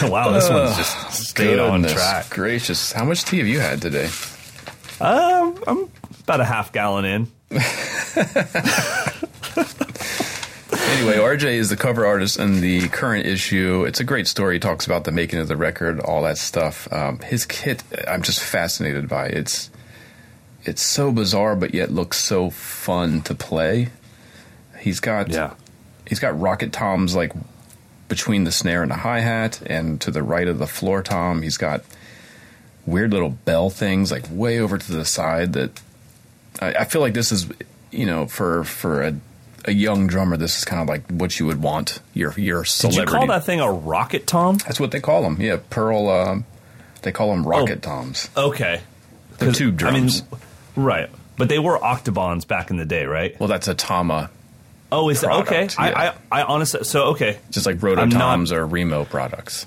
[0.04, 2.30] wow, this one's just stayed on track.
[2.30, 4.10] Gracious, how much tea have you had today?
[5.00, 5.90] Um, I'm
[6.24, 7.28] about a half gallon in.
[10.98, 13.84] Anyway, Arejay is the cover artist in the current issue.
[13.86, 14.56] It's a great story.
[14.56, 16.92] He talks about the making of the record, all that stuff.
[16.92, 19.28] Um, his kit, I'm just fascinated by.
[19.28, 19.70] It's
[20.64, 23.90] it's so bizarre, but yet looks so fun to play.
[24.80, 25.54] He's got Yeah.
[26.08, 27.34] he's got rocket toms like
[28.08, 31.42] between the snare and the hi hat, and to the right of the floor tom,
[31.42, 31.84] he's got
[32.86, 35.54] weird little bell things like way over to the side.
[35.54, 35.82] That
[36.62, 37.48] I, I feel like this is,
[37.92, 39.16] you know, for for a
[39.66, 42.96] a young drummer, this is kind of like what you would want your your Did
[42.96, 44.58] you call that thing a rocket tom?
[44.58, 45.38] That's what they call them.
[45.42, 46.10] Yeah, Pearl.
[46.10, 46.46] Um,
[47.02, 47.90] they call them rocket Oh.
[47.90, 48.30] toms.
[48.36, 48.82] Okay.
[49.40, 50.22] 'Cause, tube drums.
[50.22, 51.10] I mean, right.
[51.38, 53.38] But they were Octobans back in the day, right?
[53.40, 54.30] well, that's a tama,
[54.92, 55.68] Oh, is that okay?
[55.68, 56.08] Product, I.
[56.08, 57.38] I, I honestly, so okay.
[57.52, 59.66] just like I'm not- rototoms or Remo products.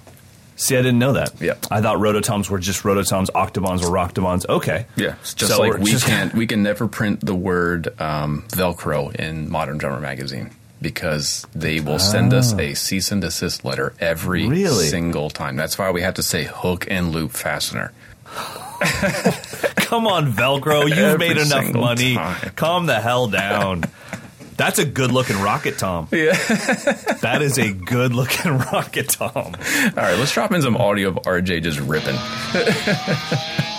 [0.61, 1.41] See, I didn't know that.
[1.41, 1.55] Yeah.
[1.71, 4.45] I thought rototoms were just rototoms, octobons were rocktobons.
[4.49, 4.87] Okay.
[4.97, 8.43] Yeah, it's just So like we're just- can't we can never print the word um,
[8.49, 10.51] Velcro in Modern Drummer magazine
[10.83, 14.51] because they will send us a cease and desist letter every Ah.
[14.51, 14.87] Really?
[14.89, 15.57] single time.
[15.57, 17.93] That's why we have to say hook and loop fastener.
[19.77, 20.89] Come on, Velcro.
[20.89, 22.15] You've Every made enough money.
[22.15, 22.51] time.
[22.57, 23.85] Calm the hell down.
[24.59, 26.09] That's a good looking rocket tom.
[26.13, 26.33] Yeah.
[27.23, 29.37] That is a good looking rocket tom.
[29.37, 29.53] All
[29.97, 32.17] right, let's drop in some audio of Arejay just ripping.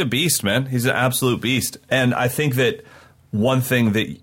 [0.00, 0.66] a beast, man.
[0.66, 1.78] He's an absolute beast.
[1.88, 2.84] And I think that
[3.30, 4.16] one thing that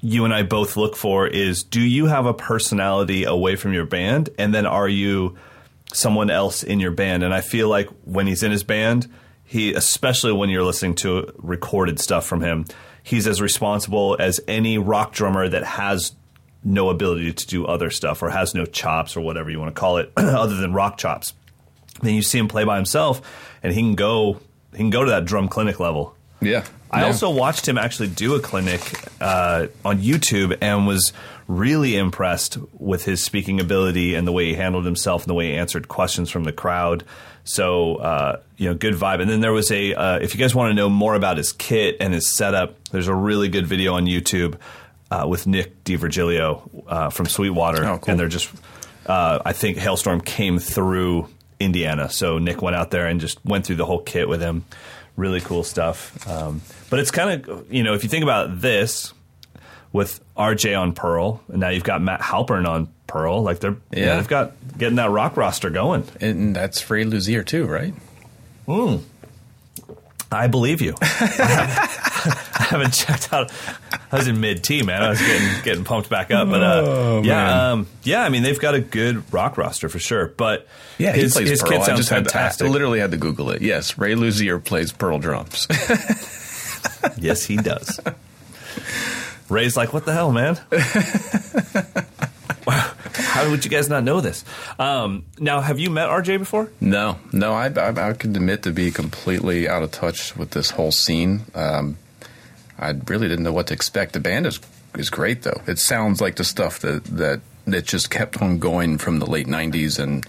[0.00, 3.86] you and I both look for is do you have a personality away from your
[3.86, 4.30] band?
[4.38, 5.36] And then are you
[5.92, 7.22] someone else in your band?
[7.22, 9.10] And I feel like when he's in his band,
[9.44, 12.66] he, especially when you're listening to recorded stuff from him,
[13.02, 16.12] he's as responsible as any rock drummer that has
[16.62, 19.78] no ability to do other stuff or has no chops or whatever you want to
[19.78, 21.34] call it other than rock chops
[22.00, 23.20] then you see him play by himself
[23.62, 24.40] and he can go
[24.74, 26.64] he can go to that drum clinic level Yeah.
[26.90, 27.06] I Yeah.
[27.06, 28.80] also watched him actually do a clinic
[29.20, 31.12] uh, on YouTube and was
[31.48, 35.50] really impressed with his speaking ability and the way he handled himself and the way
[35.52, 37.02] he answered questions from the crowd.
[37.44, 39.20] So, uh, you know, good vibe.
[39.20, 41.52] And then there was a, uh, if you guys want to know more about his
[41.52, 44.56] kit and his setup, there's a really good video on YouTube
[45.10, 47.84] uh, with Nick D'Virgilio uh, from Sweetwater.
[47.84, 48.12] Oh, cool.
[48.12, 48.50] And they're just,
[49.06, 51.28] uh, I think Halestorm came through
[51.64, 52.08] Indiana.
[52.10, 54.64] So Nick went out there and just went through the whole kit with him.
[55.16, 56.26] Really cool stuff.
[56.28, 56.60] Um,
[56.90, 59.12] but it's kind of, you know, if you think about this
[59.92, 63.98] with Arejay on Pearl, and now you've got Matt Halpern on Pearl, like they're, yeah,
[64.06, 64.16] Yeah.
[64.16, 66.04] they've got getting that rock roster going.
[66.20, 67.94] And that's Ray Luzier too, right?
[70.32, 70.94] I believe you.
[72.58, 73.52] I haven't, checked out.
[74.12, 75.02] I was in mid T, man.
[75.02, 78.22] I was getting getting pumped back up, but uh, Oh, yeah, um, yeah.
[78.22, 80.28] I mean, they've got a good rock roster for sure.
[80.28, 80.66] But
[80.98, 81.70] his, he plays his Pearl.
[81.70, 83.62] kit I sounds just had to- I literally had to Google it.
[83.62, 85.66] Yes, Ray Luzier plays Pearl drums.
[87.18, 88.00] Yes, he does.
[89.50, 90.58] Ray's like, what the hell, man?
[92.66, 94.44] How would you guys not know this?
[94.78, 96.70] Um, now, have you met Arejay before?
[96.80, 100.70] no, no, I, I, I could admit to be completely out of touch with this
[100.70, 101.42] whole scene.
[101.54, 101.98] Um,
[102.90, 104.12] I really didn't know what to expect.
[104.12, 104.60] The band is
[104.96, 105.60] is great though.
[105.66, 109.46] It sounds like the stuff that that that just kept on going from the late
[109.46, 110.26] '90s and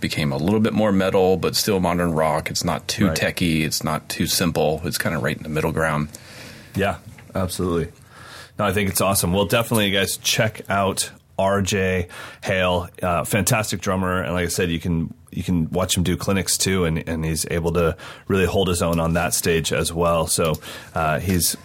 [0.00, 2.50] became a little bit more metal, but still modern rock.
[2.50, 3.16] It's not too Right.
[3.16, 3.62] techy.
[3.64, 4.80] It's not too simple.
[4.84, 6.08] It's kind of right in the middle ground.
[6.74, 6.96] Yeah,
[7.34, 7.92] absolutely.
[8.58, 9.32] No, I think it's awesome.
[9.32, 12.08] Well, definitely, you guys check out Arejay
[12.42, 16.16] Hale, uh, fantastic drummer, and like I said, you can you can watch him do
[16.16, 17.96] clinics too, and and he's able to
[18.28, 20.26] really hold his own on that stage as well.
[20.26, 20.60] So
[20.94, 21.56] uh, he's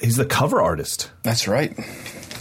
[0.00, 1.10] he's the cover artist.
[1.22, 1.78] That's right.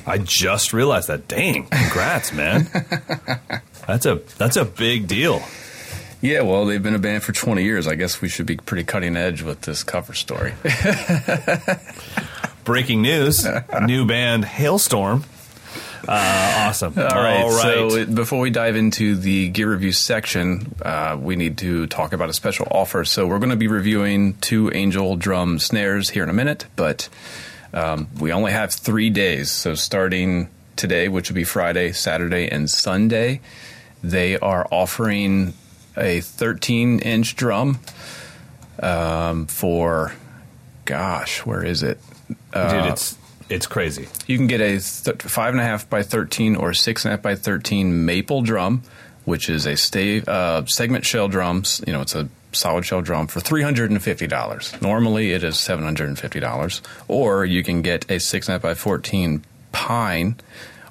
[0.06, 1.28] I just realized that.
[1.28, 2.68] Dang, congrats, man.
[3.88, 5.42] that's a that's a big deal.
[6.22, 7.88] Yeah, well, they've been a band for 20 years.
[7.88, 10.54] I guess we should be pretty cutting edge with this cover story.
[12.66, 13.48] Breaking news:
[13.86, 15.24] new band Halestorm.
[16.08, 16.94] Uh, awesome.
[16.98, 17.42] All right.
[17.42, 17.62] All right.
[17.62, 22.14] So it- before we dive into the gear review section, uh, we need to talk
[22.14, 23.06] about a special offer.
[23.06, 27.10] So we're going to be reviewing two Angel drum snares here in a minute, but
[27.74, 29.52] um, we only have three days.
[29.52, 33.42] So starting today, which will be Friday, Saturday, and Sunday,
[34.04, 35.54] they are offering
[35.98, 37.80] a 13 inch drum
[38.82, 40.14] um, for,
[40.86, 42.00] gosh, where is it?
[42.54, 43.18] Dude, it's
[43.50, 44.08] it's crazy.
[44.28, 47.16] You can get a th- five and a half by thirteen or six and a
[47.16, 48.84] half by thirteen maple drum,
[49.26, 51.82] which is a stave uh, segment shell drums.
[51.86, 54.74] You know, it's a solid shell drum for three hundred and fifty dollars.
[54.82, 56.82] Normally, it is seven hundred and fifty dollars.
[57.08, 60.36] Or you can get a six and a half by fourteen pine.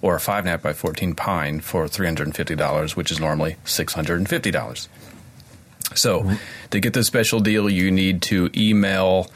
[0.01, 2.95] Or a five and a half by fourteen pine for three hundred and fifty dollars,
[2.95, 4.89] which is normally six hundred and fifty dollars.
[5.95, 6.31] So,
[6.71, 9.31] to get this special deal, you need to email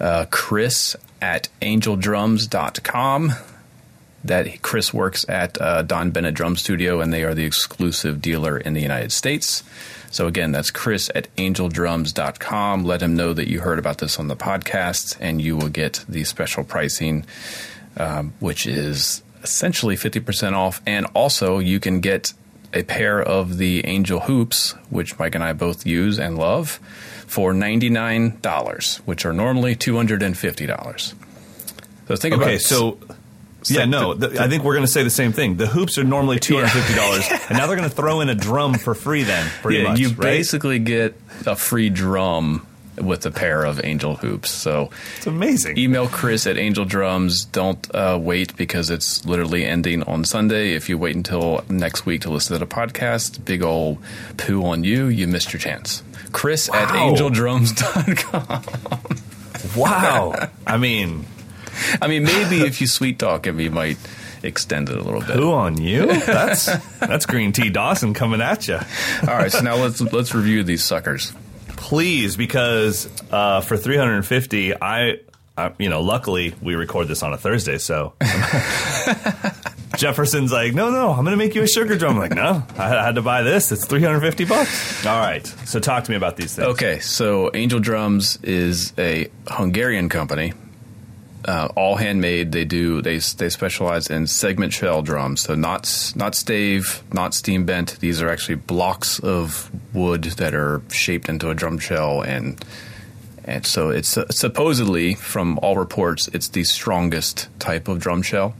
[0.00, 3.32] uh, Chris at angeldrums.com.
[4.24, 8.58] That Chris works at uh, Don Bennett Drum Studio, and they are the exclusive dealer
[8.58, 9.62] in the United States.
[10.10, 12.84] So, again, that's Chris at angeldrums.com.
[12.84, 16.04] Let him know that you heard about this on the podcast, and you will get
[16.08, 17.24] the special pricing,
[17.96, 20.80] um, which is essentially 50% off.
[20.86, 22.32] And also, you can get
[22.72, 26.80] a pair of the Angel Hoops, which Mike and I both use and love,
[27.26, 31.14] for $99, which are normally $250.
[32.08, 32.98] So think Okay, about so
[33.68, 35.56] yeah, no, the- I think we're going to say the same thing.
[35.56, 38.28] The hoops are normally two hundred fifty dollars, and now they're going to throw in
[38.28, 39.24] a drum for free.
[39.24, 40.18] Then, pretty yeah, much, you right?
[40.18, 41.14] basically get
[41.46, 42.64] a free drum
[43.02, 44.50] with a pair of Angel Hoops.
[44.50, 45.76] So It's amazing.
[45.78, 47.44] email Chris at Angel Drums.
[47.44, 50.74] Don't uh, wait because it's literally ending on Sunday.
[50.74, 53.98] If you wait until next week to listen to the podcast, big old
[54.38, 55.06] poo on you.
[55.08, 56.02] You missed your chance.
[56.36, 57.14] Chris at Wow.
[57.14, 58.62] angeldrums.com.
[59.74, 60.48] Wow.
[60.66, 61.24] I mean,
[62.02, 63.96] I mean, maybe if you sweet talk him, you might
[64.42, 65.36] extend it a little bit.
[65.36, 66.06] who on you?
[66.06, 66.66] That's
[66.98, 68.76] that's Green Tea Dawson coming at you.
[69.22, 71.32] All right, so now let's let's review these suckers.
[71.68, 75.20] Please, because uh, for three hundred and fifty, I,
[75.56, 78.12] I, you know, luckily we record this on a Thursday, so
[79.96, 82.12] Jefferson's like, no, no, I'm to make you a sugar drum.
[82.12, 83.72] I'm like, no, I had to buy this.
[83.72, 85.06] It's three hundred fifty bucks.
[85.06, 86.68] All right, so talk to me about these things.
[86.68, 90.52] Okay, so Angel Drums is a Hungarian company,
[91.46, 92.52] uh, all handmade.
[92.52, 97.64] They do they they specialize in segment shell drums, so not not stave, not steam
[97.64, 97.98] bent.
[98.00, 102.62] These are actually blocks of wood that are shaped into a drum shell, and
[103.44, 108.54] and so it's uh, supposedly from all reports, it's the strongest type of drum shell.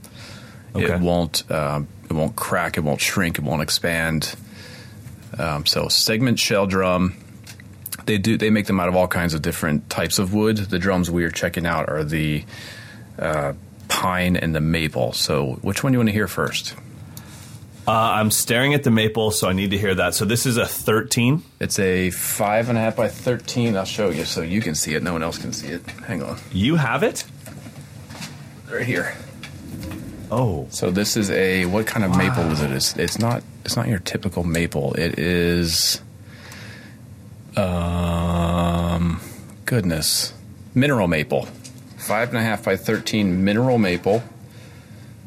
[0.77, 0.93] Okay.
[0.93, 4.35] It won't um, it won't crack, it won't shrink, it won't expand.
[5.37, 7.15] Um, so segment shell drum
[8.05, 10.57] they do they make them out of all kinds of different types of wood.
[10.57, 12.43] The drums we are checking out are the
[13.19, 13.53] uh,
[13.89, 15.11] pine and the maple.
[15.13, 16.75] So which one do you want to hear first?
[17.87, 20.13] Uh, I'm staring at the maple, so I need to hear that.
[20.13, 21.41] So this is a 13.
[21.61, 23.77] It's a five and a half by thirteen.
[23.77, 25.03] I'll show you so you can see it.
[25.03, 25.85] No one else can see it.
[26.05, 27.23] Hang on, You have it?
[28.69, 29.15] right here.
[30.29, 32.71] Oh, So this is a what kind of maple is it?
[32.71, 34.93] It's, it's not it's not your typical maple.
[34.93, 36.01] It is
[37.55, 39.21] um
[39.65, 40.33] goodness
[40.75, 41.47] mineral maple,
[41.97, 44.21] five and a half by thirteen mineral maple.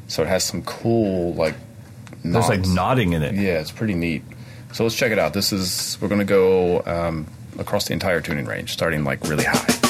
[0.09, 1.55] So it has some cool like
[2.23, 3.35] there's like nodding in it.
[3.35, 4.23] Yeah, it's pretty neat.
[4.73, 5.33] So let's check it out.
[5.33, 7.27] This is we're going to go um,
[7.59, 9.90] across the entire tuning range, starting like really high.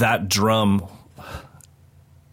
[0.00, 0.86] That drum.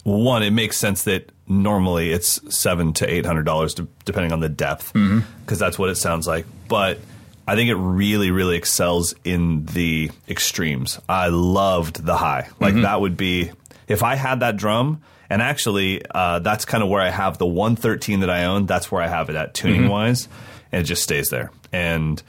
[0.04, 4.50] One, it makes sense that normally it's seven to eight hundred dollars, depending on the
[4.50, 5.56] depth, because mm-hmm.
[5.56, 6.46] that's what it sounds like.
[6.68, 7.00] But
[7.48, 11.00] I think it really, really excels in the extremes.
[11.08, 12.50] I loved the high.
[12.60, 12.84] Like mm-hmm.
[12.84, 13.52] that would be
[13.88, 15.02] if I had that drum.
[15.30, 18.66] And actually, uh, that's kind of where I have the 113 that I own.
[18.66, 19.90] That's where I have it at tuning mm-hmm.
[19.90, 20.30] wise,
[20.72, 21.52] and it just stays there.
[21.74, 22.22] And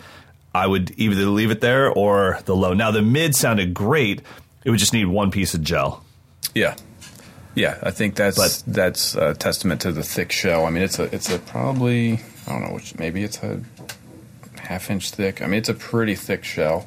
[0.52, 2.74] I would either leave it there or the low.
[2.74, 4.22] Now the mid sounded great.
[4.64, 6.04] It would just need one piece of gel.
[6.54, 6.76] Yeah.
[7.54, 10.64] Yeah, I think that's but, that's a testament to the thick shell.
[10.64, 13.60] I mean, it's a it's a probably I don't know which maybe it's a
[14.60, 15.42] half inch thick.
[15.42, 16.86] I mean, it's a pretty thick shell.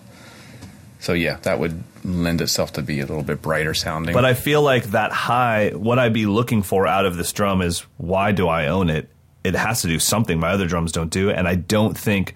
[1.00, 4.14] So yeah, that would lend itself to be a little bit brighter sounding.
[4.14, 7.62] But I feel like that high, what I'd be looking for out of this drum
[7.62, 9.10] is why do I own it?
[9.44, 12.36] It has to do something my other drums don't do, and I don't think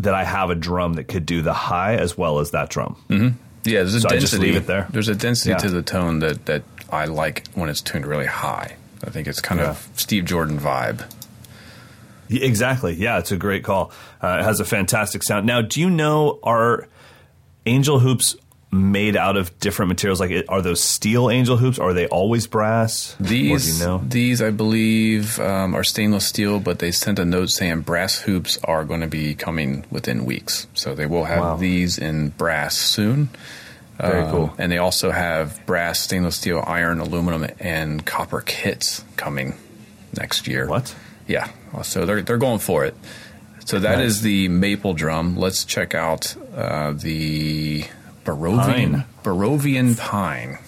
[0.00, 2.96] that I have a drum that could do the high as well as that drum.
[3.08, 3.38] Mm-hmm.
[3.64, 4.58] Yeah, there's a so density.
[4.58, 4.86] there.
[4.90, 5.56] There's a density yeah.
[5.58, 8.76] to the tone that that I like when it's tuned really high.
[9.02, 9.70] I think it's kind yeah.
[9.70, 11.04] of Steve Jordan vibe.
[12.30, 12.94] Exactly.
[12.94, 13.92] Yeah, it's a great call.
[14.22, 15.46] Uh, it has a fantastic sound.
[15.46, 16.88] Now, do you know are
[17.66, 18.36] angel hoops
[18.74, 20.20] made out of different materials?
[20.20, 21.78] Like, are those steel angel hoops?
[21.78, 23.16] Or are they always brass?
[23.20, 24.02] These, you know?
[24.06, 28.58] these, I believe, um, are stainless steel, but they sent a note saying brass hoops
[28.64, 30.66] are going to be coming within weeks.
[30.74, 31.56] So they will have wow.
[31.56, 33.30] these in brass soon.
[33.98, 34.54] Very um, cool.
[34.58, 39.54] And they also have brass, stainless steel, iron, aluminum, and copper kits coming
[40.16, 40.66] next year.
[40.66, 40.94] What?
[41.26, 41.48] Yeah.
[41.82, 42.94] So they're they're going for it.
[43.64, 44.06] So that nice.
[44.06, 45.36] is the maple drum.
[45.36, 47.84] Let's check out uh, the
[48.24, 49.04] Barovian pine.
[49.22, 50.58] Barovian pine.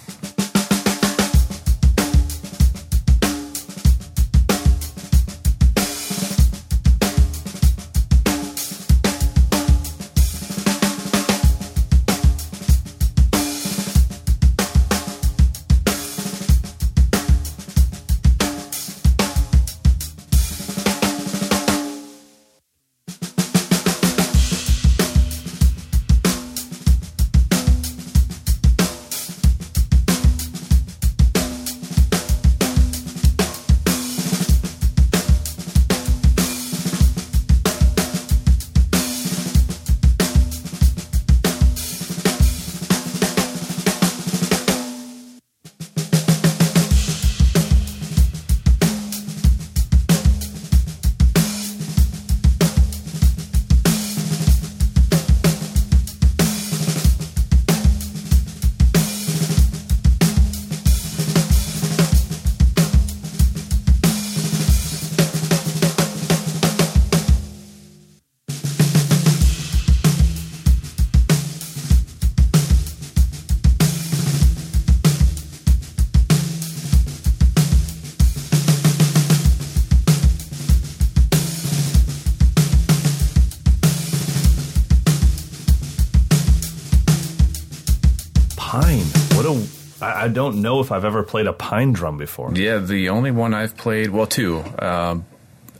[90.37, 92.53] Don't know if I've ever played a pine drum before.
[92.55, 95.24] Yeah, the only one I've played, well, two, um,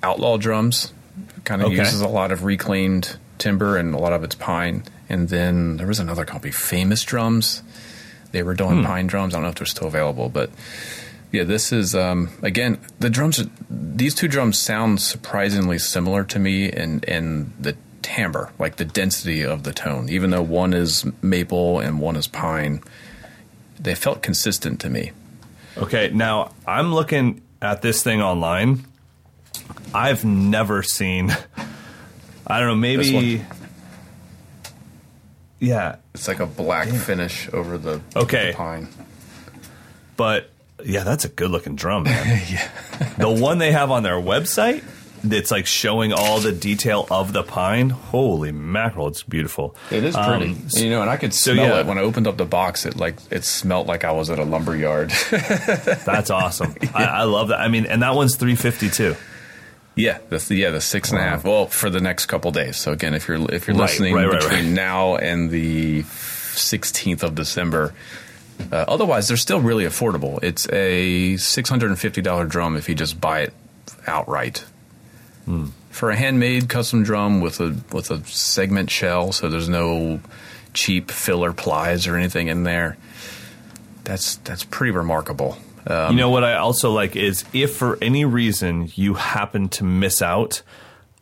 [0.03, 0.95] Outlaw Drums,
[1.45, 1.77] kind of okay.
[1.77, 4.83] uses a lot of reclaimed timber and a lot of it's pine.
[5.11, 7.63] And then there was another company, Famous Drums.
[8.33, 8.87] They were doing hmm.
[8.87, 9.35] pine drums.
[9.35, 10.51] I don't know if they're still available, but
[11.33, 13.43] yeah, this is um, again the drums.
[13.71, 19.43] These two drums sound surprisingly similar to me in in the timbre, like the density
[19.45, 20.09] of the tone.
[20.09, 22.83] Even though one is maple and one is pine,
[23.79, 25.13] they felt consistent to me.
[25.77, 28.85] Okay, now I'm looking at this thing online.
[29.95, 31.31] I've never seen.
[32.47, 32.75] I don't know.
[32.77, 33.45] Maybe.
[35.59, 38.89] Yeah, it's like a black finish over the okay the pine.
[40.17, 40.51] But
[40.85, 42.43] yeah, that's a good looking drum, man.
[42.51, 42.69] yeah.
[43.19, 44.85] the one they have on their website
[45.25, 47.91] it's like showing all the detail of the pine.
[47.91, 49.77] Holy mackerel, it's beautiful.
[49.91, 50.51] It is pretty.
[50.53, 51.81] Um, you know, and I could smell so, yeah.
[51.81, 52.87] it when I opened up the box.
[52.87, 55.11] It like it smelled like I was at a lumber yard.
[55.31, 56.75] That's awesome.
[56.83, 56.91] yeah.
[56.95, 57.61] I, I, love that.
[57.61, 59.17] I mean, and that one's three fifty two.
[59.95, 61.45] Yeah, the yeah the six and a half.
[61.45, 62.77] Well, for the next couple days.
[62.77, 67.23] So again, if you're if you're right, listening right, right, between now and the sixteenth
[67.23, 67.95] of December.
[68.73, 70.43] Uh, otherwise, they're still really affordable.
[70.43, 73.55] It's a six hundred and fifty dollar drum if you just buy it
[74.07, 74.65] outright.
[75.47, 75.71] Mm.
[75.91, 80.21] For a handmade custom drum with a with a segment shell, so there's no
[80.75, 82.97] cheap filler plies or anything in there.
[84.05, 85.57] That's that's pretty remarkable.
[85.87, 89.85] Um, you know what I also like is if for any reason you happen to
[89.85, 90.63] miss out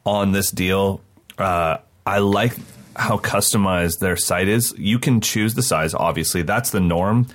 [0.06, 1.00] on this deal,
[1.38, 2.56] uh, I like
[2.96, 4.74] how customized their site is.
[4.78, 5.94] You can choose the size.
[5.94, 7.26] Obviously, that's the norm.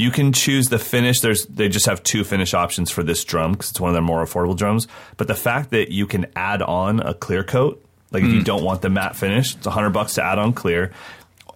[0.00, 1.20] You can choose the finish.
[1.20, 4.02] There's they just have two finish options for this drum because it's one of their
[4.02, 4.88] more affordable drums.
[5.16, 8.64] But the fact that you can add on a clear coat, like if you don't
[8.64, 10.92] want the matte finish, it's hundred bucks to add on clear.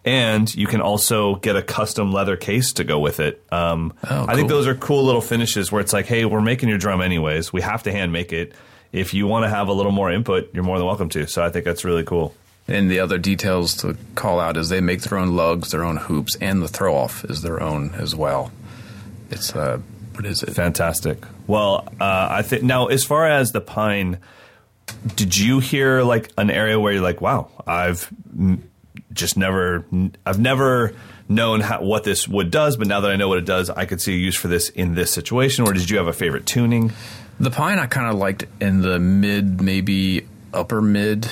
[0.04, 3.42] And you can also get a custom leather case to go with it.
[3.50, 4.58] Um, Oh, I think cool.
[4.58, 7.52] those are cool little finishes where it's like, hey, we're making your drum anyways.
[7.54, 8.52] We have to hand make it.
[8.92, 11.26] If you want to have a little more input, you're more than welcome to.
[11.26, 12.34] So I think that's really cool.
[12.66, 15.98] And the other details to call out is they make their own lugs, their own
[15.98, 18.52] hoops, and the throw off is their own as well.
[19.30, 19.80] It's uh,
[20.14, 20.50] what is it?
[20.50, 21.18] Fantastic.
[21.46, 24.18] Well, uh, I think now as far as the pine,
[25.14, 28.10] did you hear like an area where you're like, wow, I've
[29.12, 29.84] just never,
[30.24, 30.94] I've never
[31.28, 33.86] known how, what this wood does, but now that I know what it does, I
[33.86, 35.66] could see a use for this in this situation.
[35.66, 36.92] Or did you have a favorite tuning?
[37.40, 41.28] The pine I kind of liked in the mid, maybe upper mid.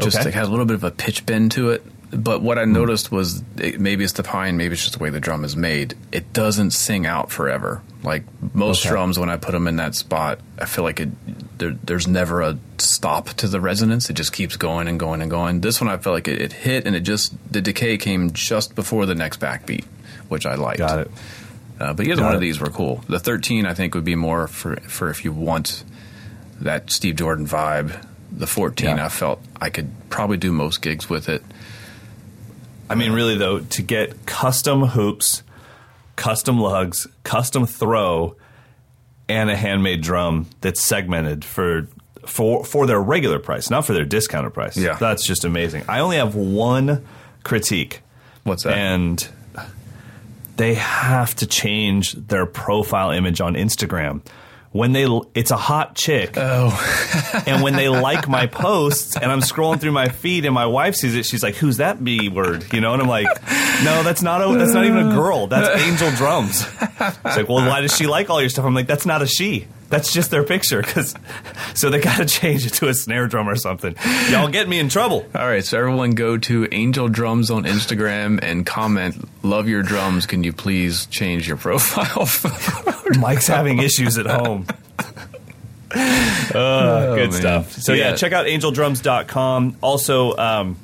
[0.00, 0.28] Just Okay.
[0.28, 1.84] it has a little bit of a pitch bend to it.
[2.10, 5.10] But what I noticed was it, maybe it's the pine, maybe it's just the way
[5.10, 5.94] the drum is made.
[6.10, 7.82] It doesn't sing out forever.
[8.02, 8.22] Like
[8.54, 8.90] most Okay.
[8.90, 11.10] drums, when I put them in that spot, I feel like it.
[11.58, 14.08] There, there's never a stop to the resonance.
[14.08, 15.60] It just keeps going and going and going.
[15.60, 18.74] This one, I felt like it, it hit, and it just the decay came just
[18.76, 19.84] before the next backbeat,
[20.28, 20.78] which I liked.
[20.78, 21.10] Got it.
[21.80, 22.36] Uh, but either Got one it.
[22.36, 23.04] of these were cool.
[23.08, 25.84] The 13, I think, would be more for for if you want
[26.60, 28.02] that Steve Jordan vibe.
[28.30, 29.04] The 14, Yeah.
[29.06, 31.42] I felt I could probably do most gigs with it.
[32.90, 35.42] I mean, really though, to get custom hoops,
[36.16, 38.36] custom lugs, custom throw,
[39.28, 41.88] and a handmade drum that's segmented for
[42.26, 44.76] for for their regular price, not for their discounted price.
[44.76, 44.94] Yeah.
[44.94, 45.84] that's just amazing.
[45.88, 47.04] I only have one
[47.44, 48.00] critique,
[48.44, 48.76] What's that?
[48.76, 49.28] and
[50.56, 54.22] they have to change their profile image on Instagram.
[54.78, 56.34] When they, it's a hot chick.
[56.36, 57.42] Oh.
[57.48, 60.94] and when they like my posts and I'm scrolling through my feed and my wife
[60.94, 62.72] sees it, she's like, who's that B word?
[62.72, 62.92] You know?
[62.92, 63.26] And I'm like,
[63.82, 65.48] no, that's not a, that's not even a girl.
[65.48, 66.64] That's Angel Drums.
[66.80, 68.64] It's like, well, why does she like all your stuff?
[68.64, 69.66] I'm like, that's not a she.
[69.90, 70.82] That's just their picture.
[70.82, 71.14] Cause
[71.74, 73.94] so they got to change it to a snare drum or something.
[74.30, 75.26] Y'all get me in trouble.
[75.34, 80.26] All right, so everyone go to Angel Drums on Instagram and comment, "Love your drums.
[80.26, 82.28] Can you please change your profile?"
[83.18, 84.66] Mike's having issues at home.
[85.90, 87.32] Uh, good man.
[87.32, 87.72] stuff.
[87.72, 88.16] So yeah, Yeah.
[88.16, 89.76] check out angeldrums.com.
[89.80, 90.76] Also, um,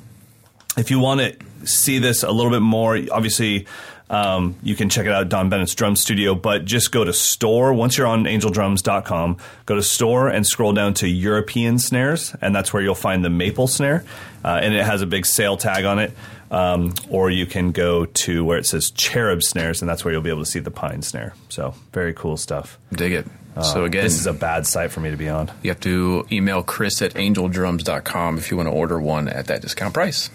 [0.77, 3.65] if you want to see this a little bit more, obviously
[4.09, 7.11] um, you can check it out at Don Bennett's Drum Studio, but just go to
[7.13, 7.73] store.
[7.73, 12.71] Once you're on angeldrums.com, go to store and scroll down to European snares, and that's
[12.73, 14.03] where you'll find the maple snare.
[14.43, 16.11] Uh, and it has a big sale tag on it.
[16.51, 20.21] Um, or you can go to where it says cherub snares, and that's where you'll
[20.21, 21.33] be able to see the pine snare.
[21.49, 22.77] So, very cool stuff.
[22.93, 23.25] Dig it.
[23.63, 25.51] so again, This is a bad site for me to be on.
[25.63, 29.61] you have to email Chris at angeldrums.com if you want to order one at that
[29.63, 30.29] discount price.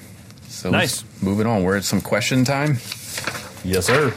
[0.49, 1.05] So Nice.
[1.23, 2.79] moving on, we're at some question time.
[3.65, 4.15] Yes, sir.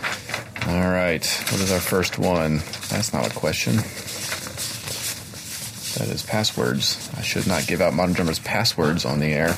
[0.68, 1.26] All right.
[1.50, 2.58] What is our first one?
[2.90, 3.76] That's not a question.
[5.98, 7.10] That is passwords.
[7.18, 9.58] I should not give out Modern Drummers passwords on the air.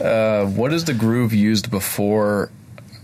[0.00, 2.50] uh, what is the groove used before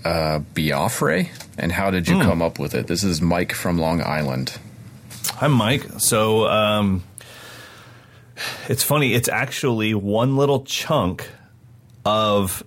[0.05, 1.27] uh, Biafre,
[1.59, 2.87] and how did you come up with it?
[2.87, 4.59] This is Mike from Long Island.
[5.33, 5.85] Hi, Mike.
[5.99, 7.03] So, um,
[8.69, 9.15] it's funny.
[9.15, 11.29] It's actually one little chunk
[12.05, 12.63] of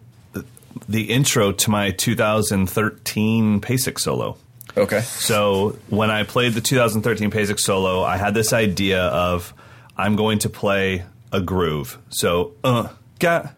[0.88, 4.38] the intro to my 2013 PASIC solo.
[4.78, 5.02] Okay.
[5.02, 9.54] So when I played the 2013 PASIC solo, I had this idea of
[9.98, 11.98] I'm going to play a groove.
[12.10, 13.50] So uh ga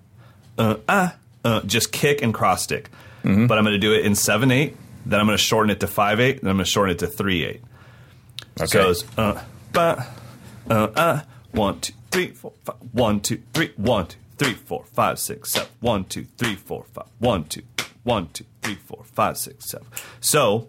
[0.57, 1.15] uh ah
[1.45, 2.89] uh just kick and cross stick.
[3.23, 5.79] But I'm going to do it in 7 8, then I'm going to shorten it
[5.81, 7.61] to 5 8, then I'm going to shorten it to 3 8.
[8.61, 8.65] Okay.
[8.65, 10.07] So it's uh ba
[10.69, 15.19] uh uh one two three four five one two three one two three four five
[15.19, 17.61] six seven one two three four five one two
[18.01, 19.85] one two three four five six seven.
[20.19, 20.67] So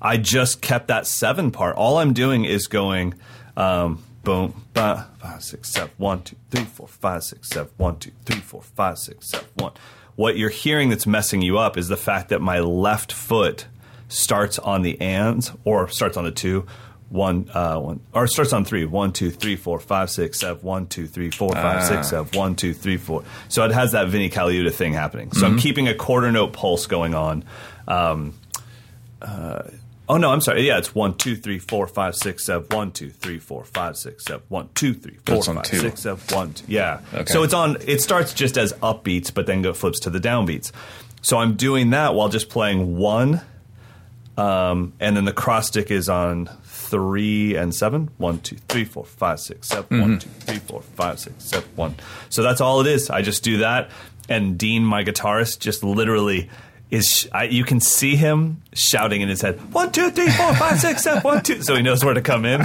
[0.00, 1.76] I just kept that seven part.
[1.76, 3.12] All I'm doing is going
[3.54, 8.12] um, boom, ba, five, six, seven, one, two, three, four, five, six, seven, one, two,
[8.24, 9.72] three, four, five, six, seven, one.
[10.16, 13.66] What you're hearing that's messing you up is the fact that my left foot
[14.08, 16.64] starts on the ands or starts on the two.
[17.10, 18.84] One, uh, one, or starts on three.
[18.86, 20.62] One, two, three, four, five, six, seven.
[20.62, 22.26] One, two, three, four, five, six, seven.
[22.36, 23.22] One, two, three, four.
[23.48, 25.30] So it has that Vinnie Colaiuta thing happening.
[25.32, 27.44] So I'm keeping a quarter note pulse going on.
[27.86, 28.34] Um,
[29.22, 29.62] uh,
[30.06, 30.66] Oh no, I'm sorry.
[30.66, 32.66] Yeah, it's one, two, three, four, five, six, seven.
[32.68, 34.42] One, two, three, four, five, six, seven.
[34.48, 35.78] One, two, three, four, That's five, two.
[35.78, 36.22] six, seven.
[36.36, 36.64] One, two.
[36.68, 37.00] Yeah.
[37.14, 37.32] Okay.
[37.32, 37.78] So it's on.
[37.86, 40.72] It starts just as upbeats, but then go flips to the downbeats.
[41.22, 43.40] So I'm doing that while just playing one,
[44.36, 46.50] um, and then the cross stick is on
[46.94, 48.08] three and seven.
[48.18, 49.84] One, two, three, four, five, six, seven.
[49.84, 50.00] Mm-hmm.
[50.00, 51.68] One, two, three, four, five, six, seven.
[51.74, 51.94] One.
[52.28, 53.10] So that's all it is.
[53.10, 53.90] I just do that.
[54.28, 56.48] and Dean, my guitarist, just literally
[56.90, 60.78] is I, you can see him shouting in his head one two three four five
[60.78, 62.60] six seven one two so he knows where to come in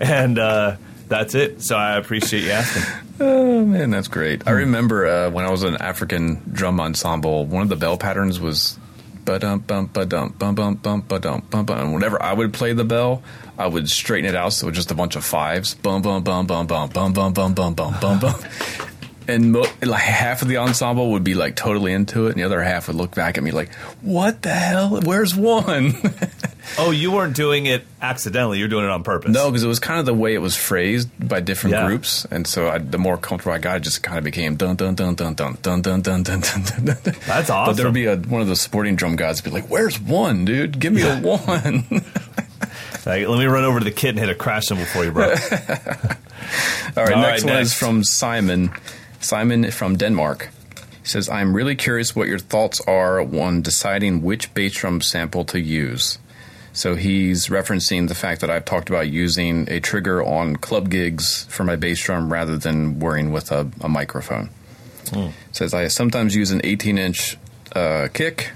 [0.00, 0.76] and uh,
[1.08, 2.82] that's it so I appreciate you asking
[3.20, 4.48] Oh man, that's great.
[4.48, 7.96] I remember uh, when I was in an African drum ensemble, one of the bell
[7.96, 8.76] patterns was
[9.24, 11.78] ba-dum bum ba-dum bum bum bum ba-dum bum bum.
[11.78, 13.22] And whenever I would play the bell,
[13.58, 15.74] I would straighten it out so it was just a bunch of fives.
[15.74, 18.34] Bum bum bum bum bum bum bum bum bum bum bum bum.
[19.28, 22.42] And mo- like half of the ensemble would be like totally into it, and the
[22.42, 25.00] other half would look back at me like, "What the hell?
[25.00, 25.94] Where's one?"
[26.78, 29.78] oh you weren't doing it accidentally you're doing it on purpose No, because it was
[29.80, 31.86] kind of the way it was phrased by different Yeah.
[31.86, 34.74] groups, and so I, the more comfortable I got, it just kind of became dun
[34.74, 36.84] dun dun dun dun dun dun dun dun dun dun.
[36.84, 37.14] dun.
[37.26, 40.44] That's But there'd be a, one of the supporting drum guys be like, "Where's one,
[40.44, 40.80] dude?
[40.80, 41.84] Give me a one."
[43.04, 45.10] Like, let me run over to the kit and hit a crash cymbal for you
[45.10, 45.24] bro
[46.96, 48.70] All right, All next right, one is from Simon.
[49.20, 50.50] Simon from Denmark.
[51.02, 55.44] He says, "I'm really curious what your thoughts are on deciding which bass drum sample
[55.46, 56.18] to use."
[56.72, 61.44] So he's referencing the fact that I've talked about using a trigger on club gigs
[61.44, 64.50] for my bass drum rather than worrying with a, a microphone.
[65.52, 67.36] Says I sometimes use an 18 inch
[67.74, 68.52] uh, kick.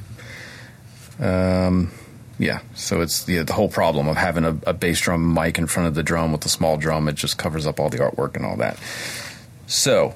[1.20, 1.90] Um,
[2.38, 5.66] yeah, so it's yeah, the whole problem of having a, a bass drum mic in
[5.66, 7.08] front of the drum with a small drum.
[7.08, 8.78] It just covers up all the artwork and all that.
[9.66, 10.14] So,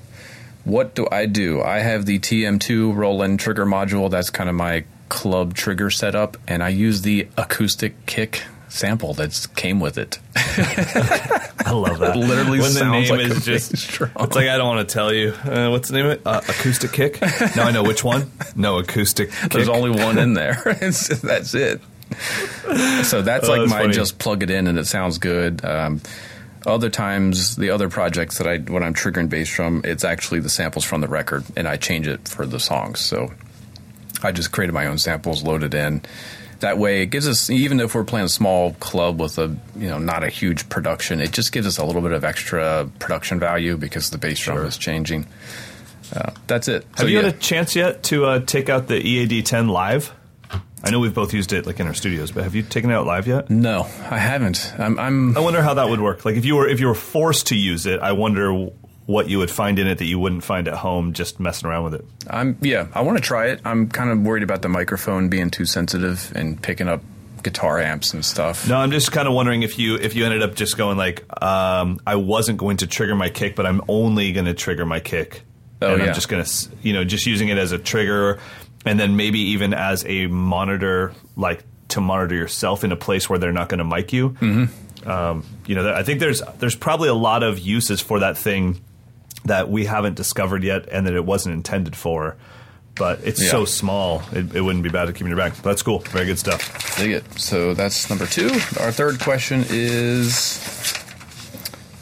[0.65, 1.63] what do I do?
[1.63, 4.11] I have the TM2 Roland trigger module.
[4.11, 9.47] That's kind of my club trigger setup, and I use the acoustic kick sample that
[9.57, 10.19] came with it.
[10.37, 12.17] I love that.
[12.17, 13.73] It literally when the sounds name like a is just.
[13.73, 14.11] bass drum.
[14.21, 15.31] It's like I don't want to tell you.
[15.45, 16.23] Uh, what's the name of it?
[16.25, 17.21] Uh, acoustic kick.
[17.57, 18.31] No, I know which one.
[18.55, 19.31] No acoustic.
[19.43, 19.53] Kick.
[19.53, 20.63] There's only one in there.
[20.65, 21.81] That's it.
[23.05, 23.93] So that's Oh, like that's my funny.
[23.93, 25.65] just plug it in and it sounds good.
[25.65, 26.01] Um,
[26.67, 30.51] other times, the other projects that I when I'm triggering bass drum, it's actually the
[30.51, 33.01] samples from the record, and I change it for the songs.
[33.01, 33.33] So
[34.23, 36.03] I just created my own samples, loaded in.
[36.61, 39.89] That way, it gives us even if we're playing a small club with a you
[39.89, 43.41] know not a huge production, it just gives us a little bit of extra production
[43.41, 45.27] value because the bass drum is changing.
[46.15, 46.83] Uh, that's it.
[46.91, 47.25] Have So, you yeah.
[47.25, 50.13] had a chance yet to uh, take out the EAD 10 live?
[50.83, 52.95] I know we've both used it like in our studios, but have you taken it
[52.95, 53.51] out live yet?
[53.51, 54.73] No, I haven't.
[54.79, 56.25] I'm, I'm I wonder how that would work.
[56.25, 58.69] Like if you were if you were forced to use it, I wonder
[59.07, 61.85] what you would find in it that you wouldn't find at home just messing around
[61.85, 62.05] with it.
[62.29, 63.61] I'm yeah, I want to try it.
[63.65, 67.03] I'm kind of worried about the microphone being too sensitive and picking up
[67.43, 68.69] guitar amps and stuff.
[68.69, 71.25] No, I'm just kind of wondering if you if you ended up just going like
[71.43, 75.01] um, I wasn't going to trigger my kick, but I'm only going to trigger my
[75.01, 75.43] kick,
[75.83, 76.09] Oh, and yeah.
[76.09, 78.39] I'm just going to you know just using it as a trigger,
[78.85, 83.39] and then maybe even as a monitor, like to monitor yourself in a place where
[83.39, 84.31] they're not going to mic you.
[84.31, 85.09] Mm-hmm.
[85.11, 88.81] Um, you know, I think there's there's probably a lot of uses for that thing
[89.47, 92.37] that we haven't discovered yet, and that it wasn't intended for.
[92.97, 93.51] But it's Yeah.
[93.51, 95.55] so small, it, it wouldn't be bad to keep in your back.
[95.57, 96.01] But that's cool.
[96.01, 96.97] Very good stuff.
[96.99, 97.41] Dig it.
[97.41, 98.49] So that's number two.
[98.79, 100.59] Our third question is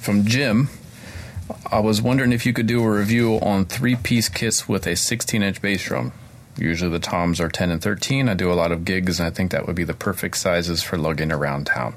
[0.00, 0.68] from Jim.
[1.70, 4.96] I was wondering if you could do a review on three piece kits with a
[4.96, 6.12] 16 inch bass drum.
[6.58, 8.28] Usually the toms are 10 and 13.
[8.28, 10.82] I do a lot of gigs, and I think that would be the perfect sizes
[10.82, 11.94] for lugging around town.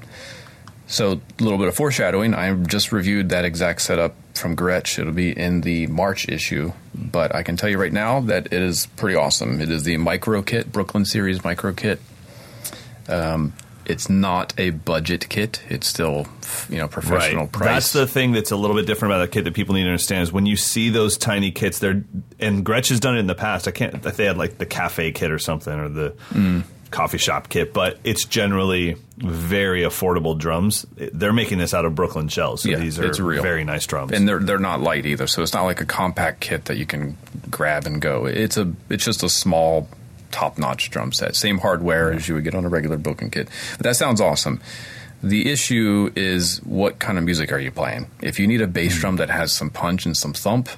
[0.86, 2.34] So, a little bit of foreshadowing.
[2.34, 4.98] I just reviewed that exact setup from Gretsch.
[4.98, 8.62] It'll be in the March issue, but I can tell you right now that it
[8.62, 9.60] is pretty awesome.
[9.60, 12.00] It is the Micro Kit, Brooklyn Series Micro Kit.
[13.08, 13.54] Um,
[13.86, 15.62] it's not a budget kit.
[15.68, 16.26] It's still,
[16.68, 17.68] you know, professional price.
[17.68, 19.88] That's the thing that's a little bit different about the kit that people need to
[19.90, 22.04] understand is when you see those tiny kits, they're
[22.40, 23.66] and Gretsch has done it in the past.
[23.68, 26.64] I can't they had like the cafe kit or something or the Mm.
[26.90, 30.84] coffee shop kit, but it's generally very affordable drums.
[30.96, 34.12] They're making this out of Brooklyn shells, so Yeah, these are very nice drums.
[34.12, 35.26] and they're they're not light either.
[35.26, 37.16] So it's not like a compact kit that you can
[37.50, 38.26] grab and go.
[38.26, 39.88] It's a it's just a small
[40.32, 41.36] top notch drum set.
[41.36, 43.48] Same hardware as you would get on a regular Brooklyn kit.
[43.76, 44.60] But that sounds awesome.
[45.22, 48.10] The issue is what kind of music are you playing?
[48.20, 50.68] If you need a bass drum that has some punch and some thump,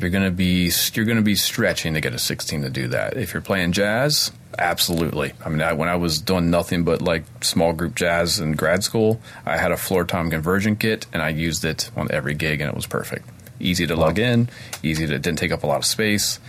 [0.00, 3.16] you're gonna be you're gonna be stretching to get a 16 to do that.
[3.16, 5.34] If you're playing jazz, absolutely.
[5.44, 8.82] I mean, I, when I was doing nothing but like small group jazz in grad
[8.82, 12.60] school, I had a floor tom conversion kit and I used it on every gig
[12.60, 13.28] and it was perfect.
[13.60, 14.48] Easy to lug in,
[14.82, 16.40] easy to didn't take up a lot of space.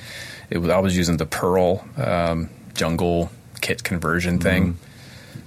[0.49, 3.29] It was I was using the Pearl um, Jungle
[3.61, 4.77] kit conversion thing.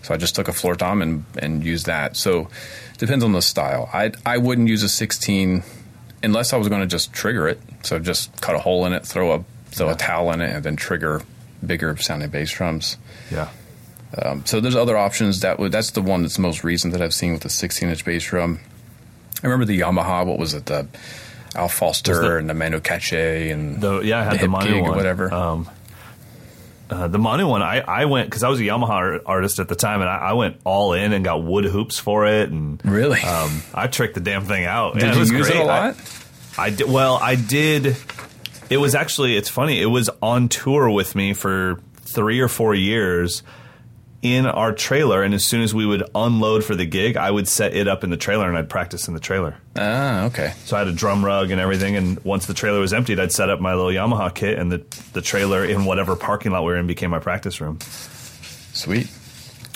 [0.03, 2.17] So I just took a floor tom and, and used that.
[2.17, 2.49] So
[2.99, 3.89] depends on the style.
[3.93, 5.63] I I wouldn't use a 16
[6.23, 7.61] unless I was going to just trigger it.
[7.83, 10.65] So just cut a hole in it, throw a throw a towel in it, and
[10.65, 11.23] then trigger
[11.65, 12.97] bigger sounding bass drums.
[13.31, 13.49] yeah.
[14.17, 15.41] Um, so there's other options.
[15.41, 18.05] That would that's the one that's most recent that I've seen with the 16 inch
[18.05, 18.61] bass drum.
[19.43, 20.25] I remember the Yamaha.
[20.25, 20.67] What was it?
[20.67, 20.89] The
[21.59, 24.51] Al Foster the- and the Manu Katché and The, yeah, I had the the, hip
[24.51, 24.97] Manu gig, one.
[24.97, 25.33] whatever.
[25.35, 25.69] Um,
[26.91, 29.75] uh, the Manu one, I, I went because I was a Yamaha artist at the
[29.75, 33.21] time, and I, I went all in and got wood hoops for it, and Really?
[33.21, 34.95] um, I tricked the damn thing out.
[34.95, 35.65] Did Yeah, you was use it great.
[35.65, 35.97] a lot?
[36.57, 36.89] I, I did.
[36.91, 37.95] Well, I did.
[38.71, 39.37] It was actually.
[39.37, 39.83] It's funny.
[39.83, 43.43] It was on tour with me for three or four years
[44.21, 47.47] in our trailer, and as soon as we would unload for the gig, I would
[47.47, 49.57] set it up in the trailer and I'd practice in the trailer.
[49.77, 50.53] ah, okay.
[50.65, 53.31] So I had a drum rug and everything, and once the trailer was emptied, I'd
[53.33, 56.73] set up my little Yamaha kit, and the the trailer in whatever parking lot we
[56.73, 57.79] were in became my practice room.
[58.73, 59.09] Sweet.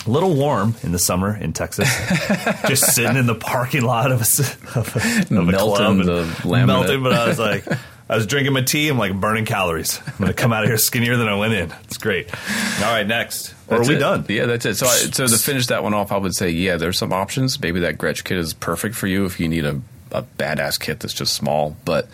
[0.05, 1.87] A little warm in the summer in Texas,
[2.67, 6.05] just sitting in the parking lot of a, of a, of a Melting club and
[6.09, 6.65] the laminate.
[6.67, 7.03] melting.
[7.03, 7.65] But I was like,
[8.13, 8.89] I was drinking my tea.
[8.89, 9.99] I'm like burning calories.
[10.05, 11.73] I'm gonna come out of here skinnier than I went in.
[11.85, 12.31] It's great.
[12.31, 13.55] All right, next.
[13.67, 13.99] Or are we it.
[13.99, 14.23] done?
[14.29, 14.75] Yeah, that's it.
[14.75, 17.59] So, I, so to finish that one off, I would say, yeah, there's some options.
[17.59, 20.99] Maybe that Gretsch kit is perfect for you if you need a, a badass kit
[20.99, 21.75] that's just small.
[21.85, 22.07] But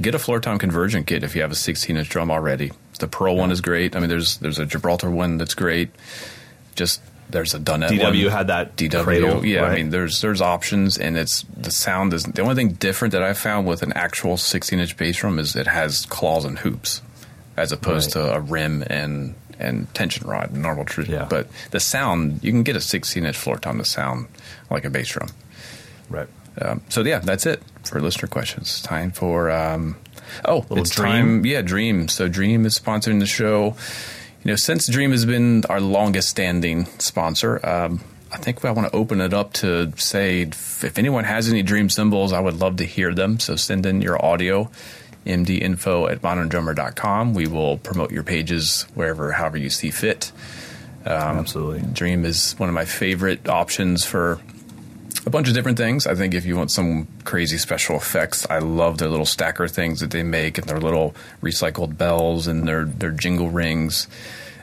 [0.00, 2.72] get a floor tom conversion kit if you have a 16 inch drum already.
[2.98, 3.94] The Pearl one is great.
[3.94, 5.90] I mean, there's there's a Gibraltar one that's great.
[6.74, 7.00] Just
[7.34, 8.32] there's a Dunnet DW one.
[8.32, 9.02] had that DW.
[9.04, 12.72] cradle, yeah, I mean, there's there's options, and it's the sound is the only thing
[12.72, 16.46] different that I found with an actual 16 inch bass drum is it has claws
[16.46, 17.02] and hoops,
[17.58, 18.22] as opposed Right.
[18.24, 21.04] to a rim and and tension rod, normal true.
[21.06, 21.26] Yeah.
[21.28, 24.26] But the sound, you can get a 16 inch floor tom to sound
[24.70, 25.28] like a bass drum.
[26.08, 26.28] Right.
[26.60, 28.80] Um, so yeah, that's it for listener questions.
[28.82, 29.96] Time for um,
[30.44, 31.10] oh, Little it's Dream?
[31.12, 31.46] time.
[31.46, 32.08] Yeah, Dream.
[32.08, 33.76] So Dream is sponsoring the show.
[34.44, 38.90] You know, since Dream has been our longest standing sponsor, um, I think I want
[38.90, 42.76] to open it up to say if, anyone has any Dream cymbals, I would love
[42.76, 43.40] to hear them.
[43.40, 44.70] So send in your audio.
[45.24, 47.32] mdinfo at moderndrummer.com.
[47.32, 50.30] We will promote your pages wherever, however you see fit.
[51.06, 51.80] Um, Absolutely.
[51.94, 54.40] Dream is one of my favorite options for
[55.26, 56.06] a bunch of different things.
[56.06, 60.00] I think if you want some crazy special effects, I love their little stacker things
[60.00, 64.08] that they make and their little recycled bells and their their jingle rings.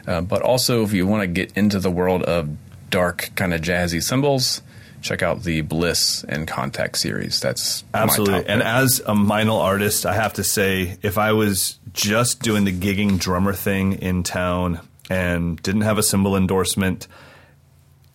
[0.08, 2.50] Uh, but also, if you want to get into the world of
[2.90, 4.62] dark kind of jazzy cymbals,
[5.02, 7.40] check out the Bliss and Contact series.
[7.40, 8.48] That's Absolutely.
[8.48, 12.72] And as a Meinl artist, I have to say, if I was just doing the
[12.72, 14.80] gigging drummer thing in town
[15.10, 17.08] and didn't have a cymbal endorsement,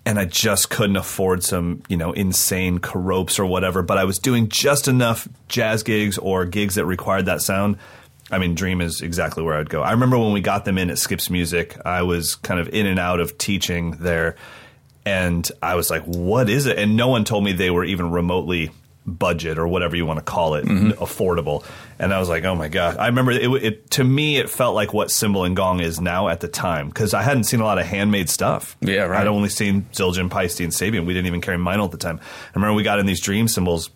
[0.07, 4.19] and I just couldn't afford some, you know, insane ropes or whatever, but I was
[4.19, 7.77] doing just enough jazz gigs or gigs that required that sound.
[8.31, 9.83] I mean, Dream is exactly where I'd go.
[9.83, 12.87] I remember when we got them in at Skips Music, I was kind of in
[12.87, 14.37] and out of teaching there,
[15.05, 16.79] and I was like, what is it?
[16.79, 18.71] And no one told me they were even remotely
[19.07, 20.91] budget or whatever you want to call it, mm-hmm.
[21.03, 21.65] affordable.
[21.99, 22.99] And I was like, oh my god!
[22.99, 23.91] I remember it, it.
[23.93, 27.15] To me, it felt like what Cymbal and Gong is now at the time because
[27.15, 28.77] I hadn't seen a lot of handmade stuff.
[28.83, 29.23] Yeah, right.
[29.23, 31.07] I'd only seen Zildjian, Paiste, and Sabian.
[31.07, 32.21] We didn't even carry Meinl at the time.
[32.21, 33.89] I remember we got in these dream cymbals,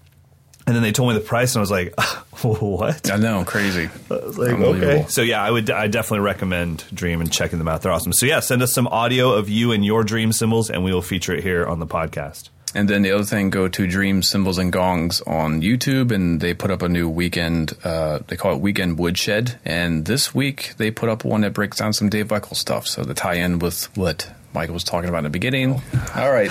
[0.67, 1.95] and then they told me the price, and I was like,
[2.43, 3.11] what?
[3.11, 3.91] I know, crazy.
[4.09, 4.69] Like, Unbelievable.
[4.77, 5.05] okay.
[5.09, 7.83] So yeah, I would I definitely recommend Dream and checking them out.
[7.83, 8.13] They're awesome.
[8.15, 11.03] So yeah, send us some audio of you and your dream cymbals, and we will
[11.03, 12.49] feature it here on the podcast.
[12.73, 16.55] And then the other thing, go to Dream Cymbals, and Gongs on YouTube, and they
[16.55, 17.75] put up a new weekend.
[17.83, 21.79] Uh, they call it Weekend Woodshed, and this week they put up one that breaks
[21.79, 22.87] down some Dave Weckl stuff.
[22.87, 25.83] So the tie-in with what Michael was talking about in the beginning.
[26.15, 26.51] All right,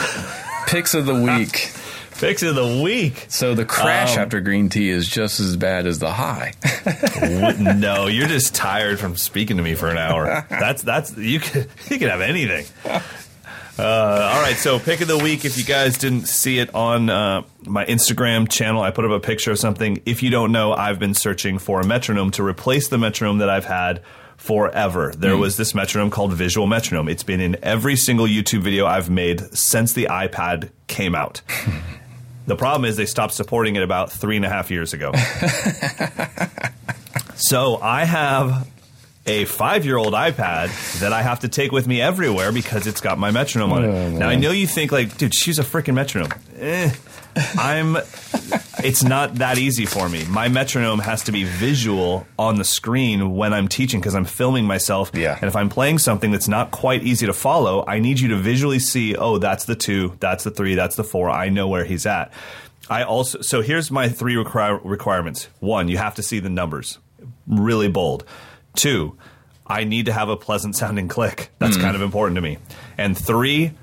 [0.67, 1.55] picks of the week.
[2.19, 3.27] Fix of the week.
[3.29, 6.51] So the crash Um, after green tea is just as bad as the high.
[7.77, 10.45] no, you're just tired from speaking to me for an hour.
[10.49, 12.65] That's that's you could you could have anything.
[13.79, 15.45] Uh, all right, so pick of the week.
[15.45, 19.21] If you guys didn't see it on uh, my Instagram channel, I put up a
[19.21, 20.01] picture of something.
[20.05, 23.49] If you don't know, I've been searching for a metronome to replace the metronome that
[23.49, 24.01] I've had
[24.35, 25.13] forever.
[25.15, 27.07] There was this metronome called Visual Metronome.
[27.07, 31.41] It's been in every single YouTube video I've made since the iPad came out.
[32.47, 35.11] The problem is they stopped supporting it about three and a half years ago.
[37.35, 38.67] so I have
[39.25, 43.01] a five year old iPad that I have to take with me everywhere because it's
[43.01, 44.09] got my metronome on it.
[44.11, 46.31] now I know you think like, dude, she's a freaking metronome.
[46.57, 46.91] Eh,
[47.57, 47.97] I'm.
[48.81, 50.23] It's not that easy for me.
[50.25, 54.65] My metronome has to be visual on the screen when I'm teaching because I'm filming
[54.65, 55.11] myself.
[55.13, 55.35] Yeah.
[55.35, 58.37] And if I'm playing something that's not quite easy to follow, I need you to
[58.37, 59.15] visually see.
[59.15, 60.15] Oh, that's the two.
[60.21, 60.75] That's the three.
[60.75, 61.29] That's the four.
[61.29, 62.31] I know where he's at.
[62.89, 63.41] I also.
[63.41, 65.49] So here's my three requir- requirements.
[65.59, 66.97] One, you have to see the numbers,
[67.47, 68.23] really bold.
[68.79, 69.17] Two,
[69.67, 71.49] I need to have a pleasant sounding click.
[71.59, 72.59] That's kind of important to me.
[72.97, 73.73] And three,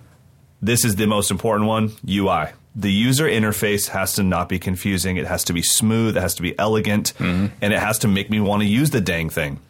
[0.63, 2.47] this is the most important one UI.
[2.75, 5.19] The user interface has to not be confusing.
[5.19, 6.17] It has to be smooth.
[6.17, 7.13] It has to be elegant.
[7.19, 9.61] And it has to make me want to use the dang thing.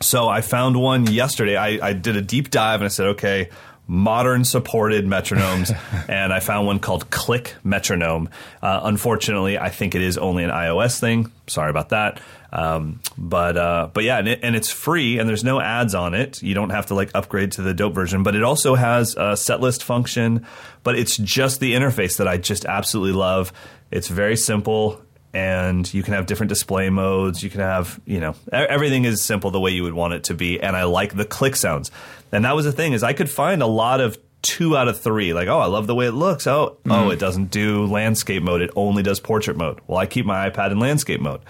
[0.00, 1.56] So I found one yesterday.
[1.56, 3.50] I, I did a deep dive and I said, okay,
[3.86, 5.76] modern supported metronomes,
[6.08, 8.30] and I found one called Click Metronome.
[8.62, 11.30] Uh, unfortunately, I think it is only an iOS thing.
[11.46, 12.20] Sorry about that.
[12.52, 16.14] Um, but uh, but yeah, and, it, and, it's free, and there's no ads on
[16.14, 16.42] it.
[16.42, 18.22] You don't have to like upgrade to the dope version.
[18.22, 20.46] But it also has a set list function.
[20.82, 23.52] But it's just the interface that I just absolutely love.
[23.90, 25.00] It's very simple
[25.32, 27.42] and you can have different display modes.
[27.42, 30.34] You can have, you know, everything is simple the way you would want it to
[30.34, 30.60] be.
[30.60, 31.90] And I like the click sounds.
[32.32, 35.00] And that was the thing is I could find a lot of two out of
[35.00, 35.32] three.
[35.32, 36.46] Like, oh, I love the way it looks.
[36.46, 36.92] Oh, mm.
[36.92, 38.62] oh, it doesn't do landscape mode.
[38.62, 39.80] It only does portrait mode.
[39.86, 41.40] Well, I keep my iPad in landscape mode.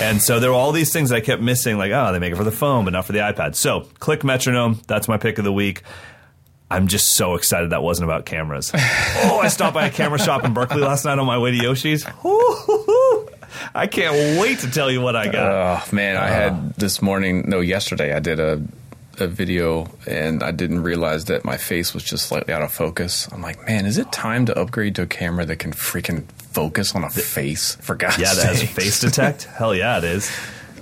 [0.00, 1.78] And so there were all these things that I kept missing.
[1.78, 3.54] Like, oh, they make it for the phone, but not for the iPad.
[3.54, 4.80] So, click metronome.
[4.86, 5.82] That's my pick of the week.
[6.70, 8.72] I'm just so excited that wasn't about cameras.
[8.74, 11.56] oh, I stopped by a camera shop in Berkeley last night on my way to
[11.56, 12.04] Yoshi's.
[13.74, 15.88] I can't wait to tell you what I got.
[15.90, 16.72] Oh man, I had uh.
[16.76, 17.48] this morning.
[17.48, 18.62] No, yesterday I did a
[19.18, 23.28] a video and I didn't realize that my face was just slightly out of focus.
[23.32, 26.94] I'm like, man, is it time to upgrade to a camera that can freaking focus
[26.94, 27.76] on a face?
[27.76, 29.44] For God's yeah, that has face detect.
[29.58, 30.30] Hell yeah, it is.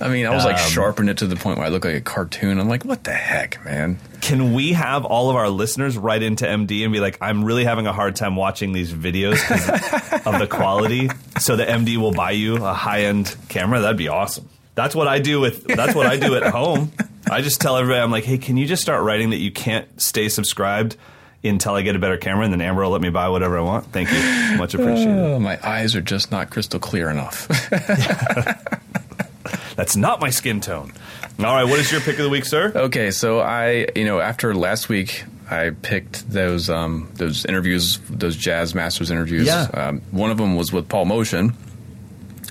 [0.00, 1.94] I mean, I was like um, sharpening it to the point where I look like
[1.94, 2.58] a cartoon.
[2.58, 3.98] I'm like, what the heck, man?
[4.20, 7.64] Can we have all of our listeners write into MD and be like, I'm really
[7.64, 9.34] having a hard time watching these videos
[10.26, 13.80] of the quality, so the MD will buy you a high end camera?
[13.80, 14.48] That'd be awesome.
[14.74, 15.64] That's what I do with.
[15.64, 16.90] That's what I do at home.
[17.30, 20.00] I just tell everybody, I'm like, hey, can you just start writing that you can't
[20.00, 20.96] stay subscribed
[21.42, 23.62] until I get a better camera, and then Amber will let me buy whatever I
[23.62, 23.86] want.
[23.92, 25.18] Thank you, much appreciated.
[25.18, 27.48] Oh, my eyes are just not crystal clear enough.
[29.76, 30.92] That's not my skin tone.
[31.38, 32.72] All right, what is your pick of the week, sir?
[32.74, 38.36] Okay, so I, you know, after last week, I picked those um, those interviews, those
[38.36, 39.46] Jazz Masters interviews.
[39.46, 39.68] Yeah.
[39.74, 41.54] Um, one of them was with Paul Motian,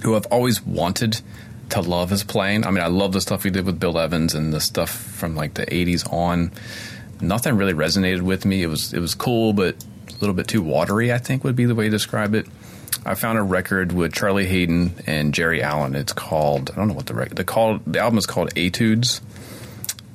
[0.04, 1.22] who I've always wanted
[1.74, 2.66] to love his playing.
[2.66, 5.36] I mean, I love the stuff he did with Bill Evans and the stuff from
[5.36, 6.52] like the '80s on.
[7.20, 8.64] Nothing really resonated with me.
[8.64, 9.76] It was it was cool, but
[10.10, 11.12] a little bit too watery.
[11.12, 12.48] I think would be the way to describe it.
[13.06, 15.96] I found a record with Charlie Haden and Geri Allen.
[15.96, 19.22] It's called I don't know what the record the called the album is called Etudes,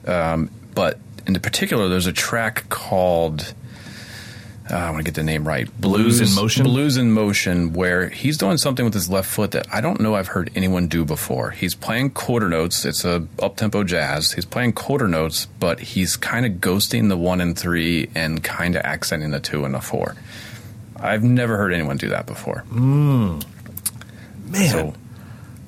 [0.06, 3.54] um, but in particular there's a track called
[4.70, 5.66] uh, I want to get the name right.
[5.80, 6.64] Blues, Blues, in Motian.
[6.64, 10.14] Blues in Motian, where he's doing something with his left foot that I don't know
[10.14, 11.50] I've heard anyone do before.
[11.50, 12.84] He's playing quarter notes.
[12.84, 14.32] It's a up tempo jazz.
[14.32, 18.76] He's playing quarter notes, but he's kind of ghosting the one and three and kind
[18.76, 20.16] of accenting the two and the four.
[20.96, 22.64] I've never heard anyone do that before.
[22.70, 23.44] Mm.
[24.46, 24.70] Man.
[24.70, 24.94] So,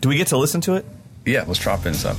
[0.01, 0.85] do we get to listen to it?
[1.25, 2.17] Yeah, let's drop in some.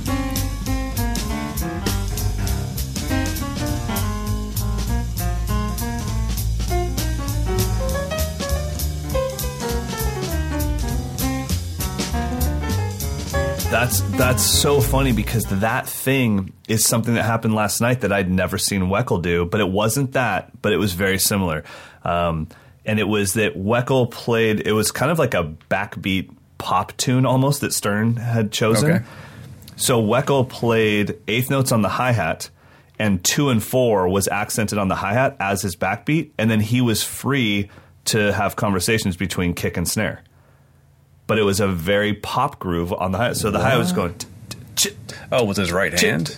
[13.72, 18.30] That's that's so funny because that thing is something that happened last night that I'd
[18.30, 21.64] never seen Weckl do, but it wasn't that, but it was very similar.
[22.04, 22.48] Um,
[22.84, 24.60] and it was that Weckl played.
[24.66, 28.90] It was kind of like a backbeat pop tune almost that Stern had chosen.
[28.90, 29.04] Okay.
[29.76, 32.50] So Weckl played eighth notes on the hi hat,
[32.98, 36.60] and two and four was accented on the hi hat as his backbeat, and then
[36.60, 37.70] he was free
[38.04, 40.22] to have conversations between kick and snare.
[41.26, 43.32] But it was a very pop groove on the hi.
[43.32, 44.14] So the hi was going.
[45.30, 46.36] Oh, with his right hand.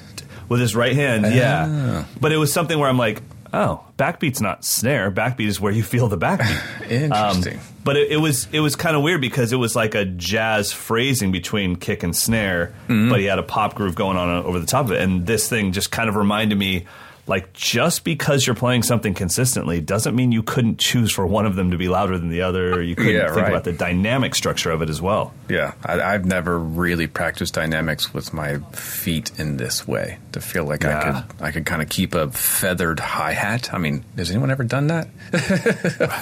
[0.49, 1.67] With his right hand, yeah.
[1.69, 2.09] Ah.
[2.21, 3.23] But it was something where I'm like,
[3.55, 5.11] oh, backbeat's not snare.
[5.11, 6.91] Backbeat is where you feel the backbeat.
[6.91, 7.59] Interesting.
[7.59, 10.05] Um, but it, it, was it was kind of weird because it was like a
[10.05, 13.11] jazz phrasing between kick and snare, mm-hmm.
[13.11, 15.49] but he had a pop groove going on over the top of it, and this
[15.49, 16.87] thing just kind of reminded me
[17.27, 21.57] like just because you're playing something consistently doesn't mean you couldn't choose for one of
[21.57, 22.75] them to be louder than the other.
[22.75, 23.49] Or you couldn't yeah, think right.
[23.49, 25.33] about the dynamic structure of it as well.
[25.49, 30.65] Yeah, I, have never really practiced dynamics with my feet in this way to feel
[30.65, 30.99] like yeah.
[30.99, 33.73] I could I could kind of keep a feathered hi hat.
[33.73, 35.09] I mean, has anyone ever done that?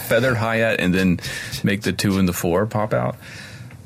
[0.06, 1.20] feathered hi hat and then
[1.64, 3.16] make the two and the four pop out.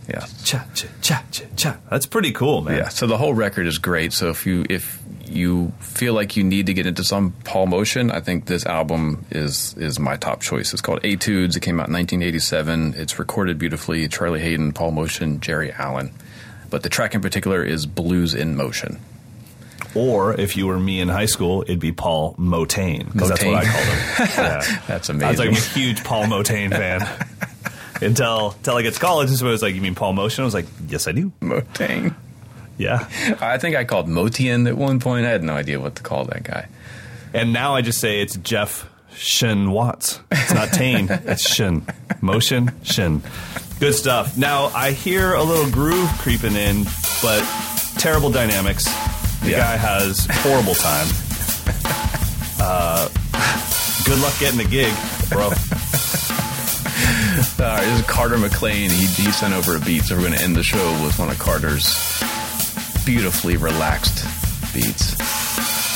[0.09, 1.79] Yeah, cha cha cha cha cha.
[1.91, 2.77] That's pretty cool, man.
[2.77, 2.89] Yeah.
[2.89, 4.13] So the whole record is great.
[4.13, 8.13] So if you if you feel like you need to get into some Paul Motian,
[8.13, 10.73] I think this album is is my top choice.
[10.73, 11.57] It's called Etudes.
[11.57, 12.95] It came out in 1987.
[12.97, 14.07] It's recorded beautifully.
[14.09, 16.13] Charlie Haden, Paul Motian, Geri Allen.
[16.71, 18.99] But the track in particular is Blues in Motian.
[19.95, 23.55] Or if you were me in high school, it'd be Paul Motaine because that's what
[23.55, 24.27] I called him.
[24.37, 24.83] Yeah.
[24.87, 25.27] that's amazing.
[25.27, 27.01] I was like a huge Paul Motaine fan.
[28.03, 30.45] until until I get to college, and somebody was like, "You mean Paul Motian?" I
[30.45, 32.15] was like, "Yes, I do." Motaine.
[32.79, 33.09] Yeah.
[33.41, 35.27] I think I called Motian at one point.
[35.27, 36.69] I had no idea what to call that guy.
[37.33, 40.21] And now I just say it's Jeff Shin Watts.
[40.31, 41.83] It's not Tane, it's Shin.
[42.21, 43.23] Motian, Shin.
[43.81, 44.37] Good stuff.
[44.37, 46.85] Now I hear a little groove creeping in,
[47.23, 47.43] but
[47.99, 48.85] terrible dynamics.
[49.41, 49.59] The yeah.
[49.59, 51.07] guy has horrible time.
[52.59, 53.07] Uh,
[54.07, 54.95] Good luck getting a gig,
[55.31, 55.43] bro.
[55.43, 55.59] All right,
[57.85, 58.89] this is Carter McLean.
[58.89, 61.29] He, he sent over a beat, so we're going to end the show with one
[61.29, 61.87] of Carter's
[63.07, 64.25] beautifully relaxed
[64.75, 65.96] beats.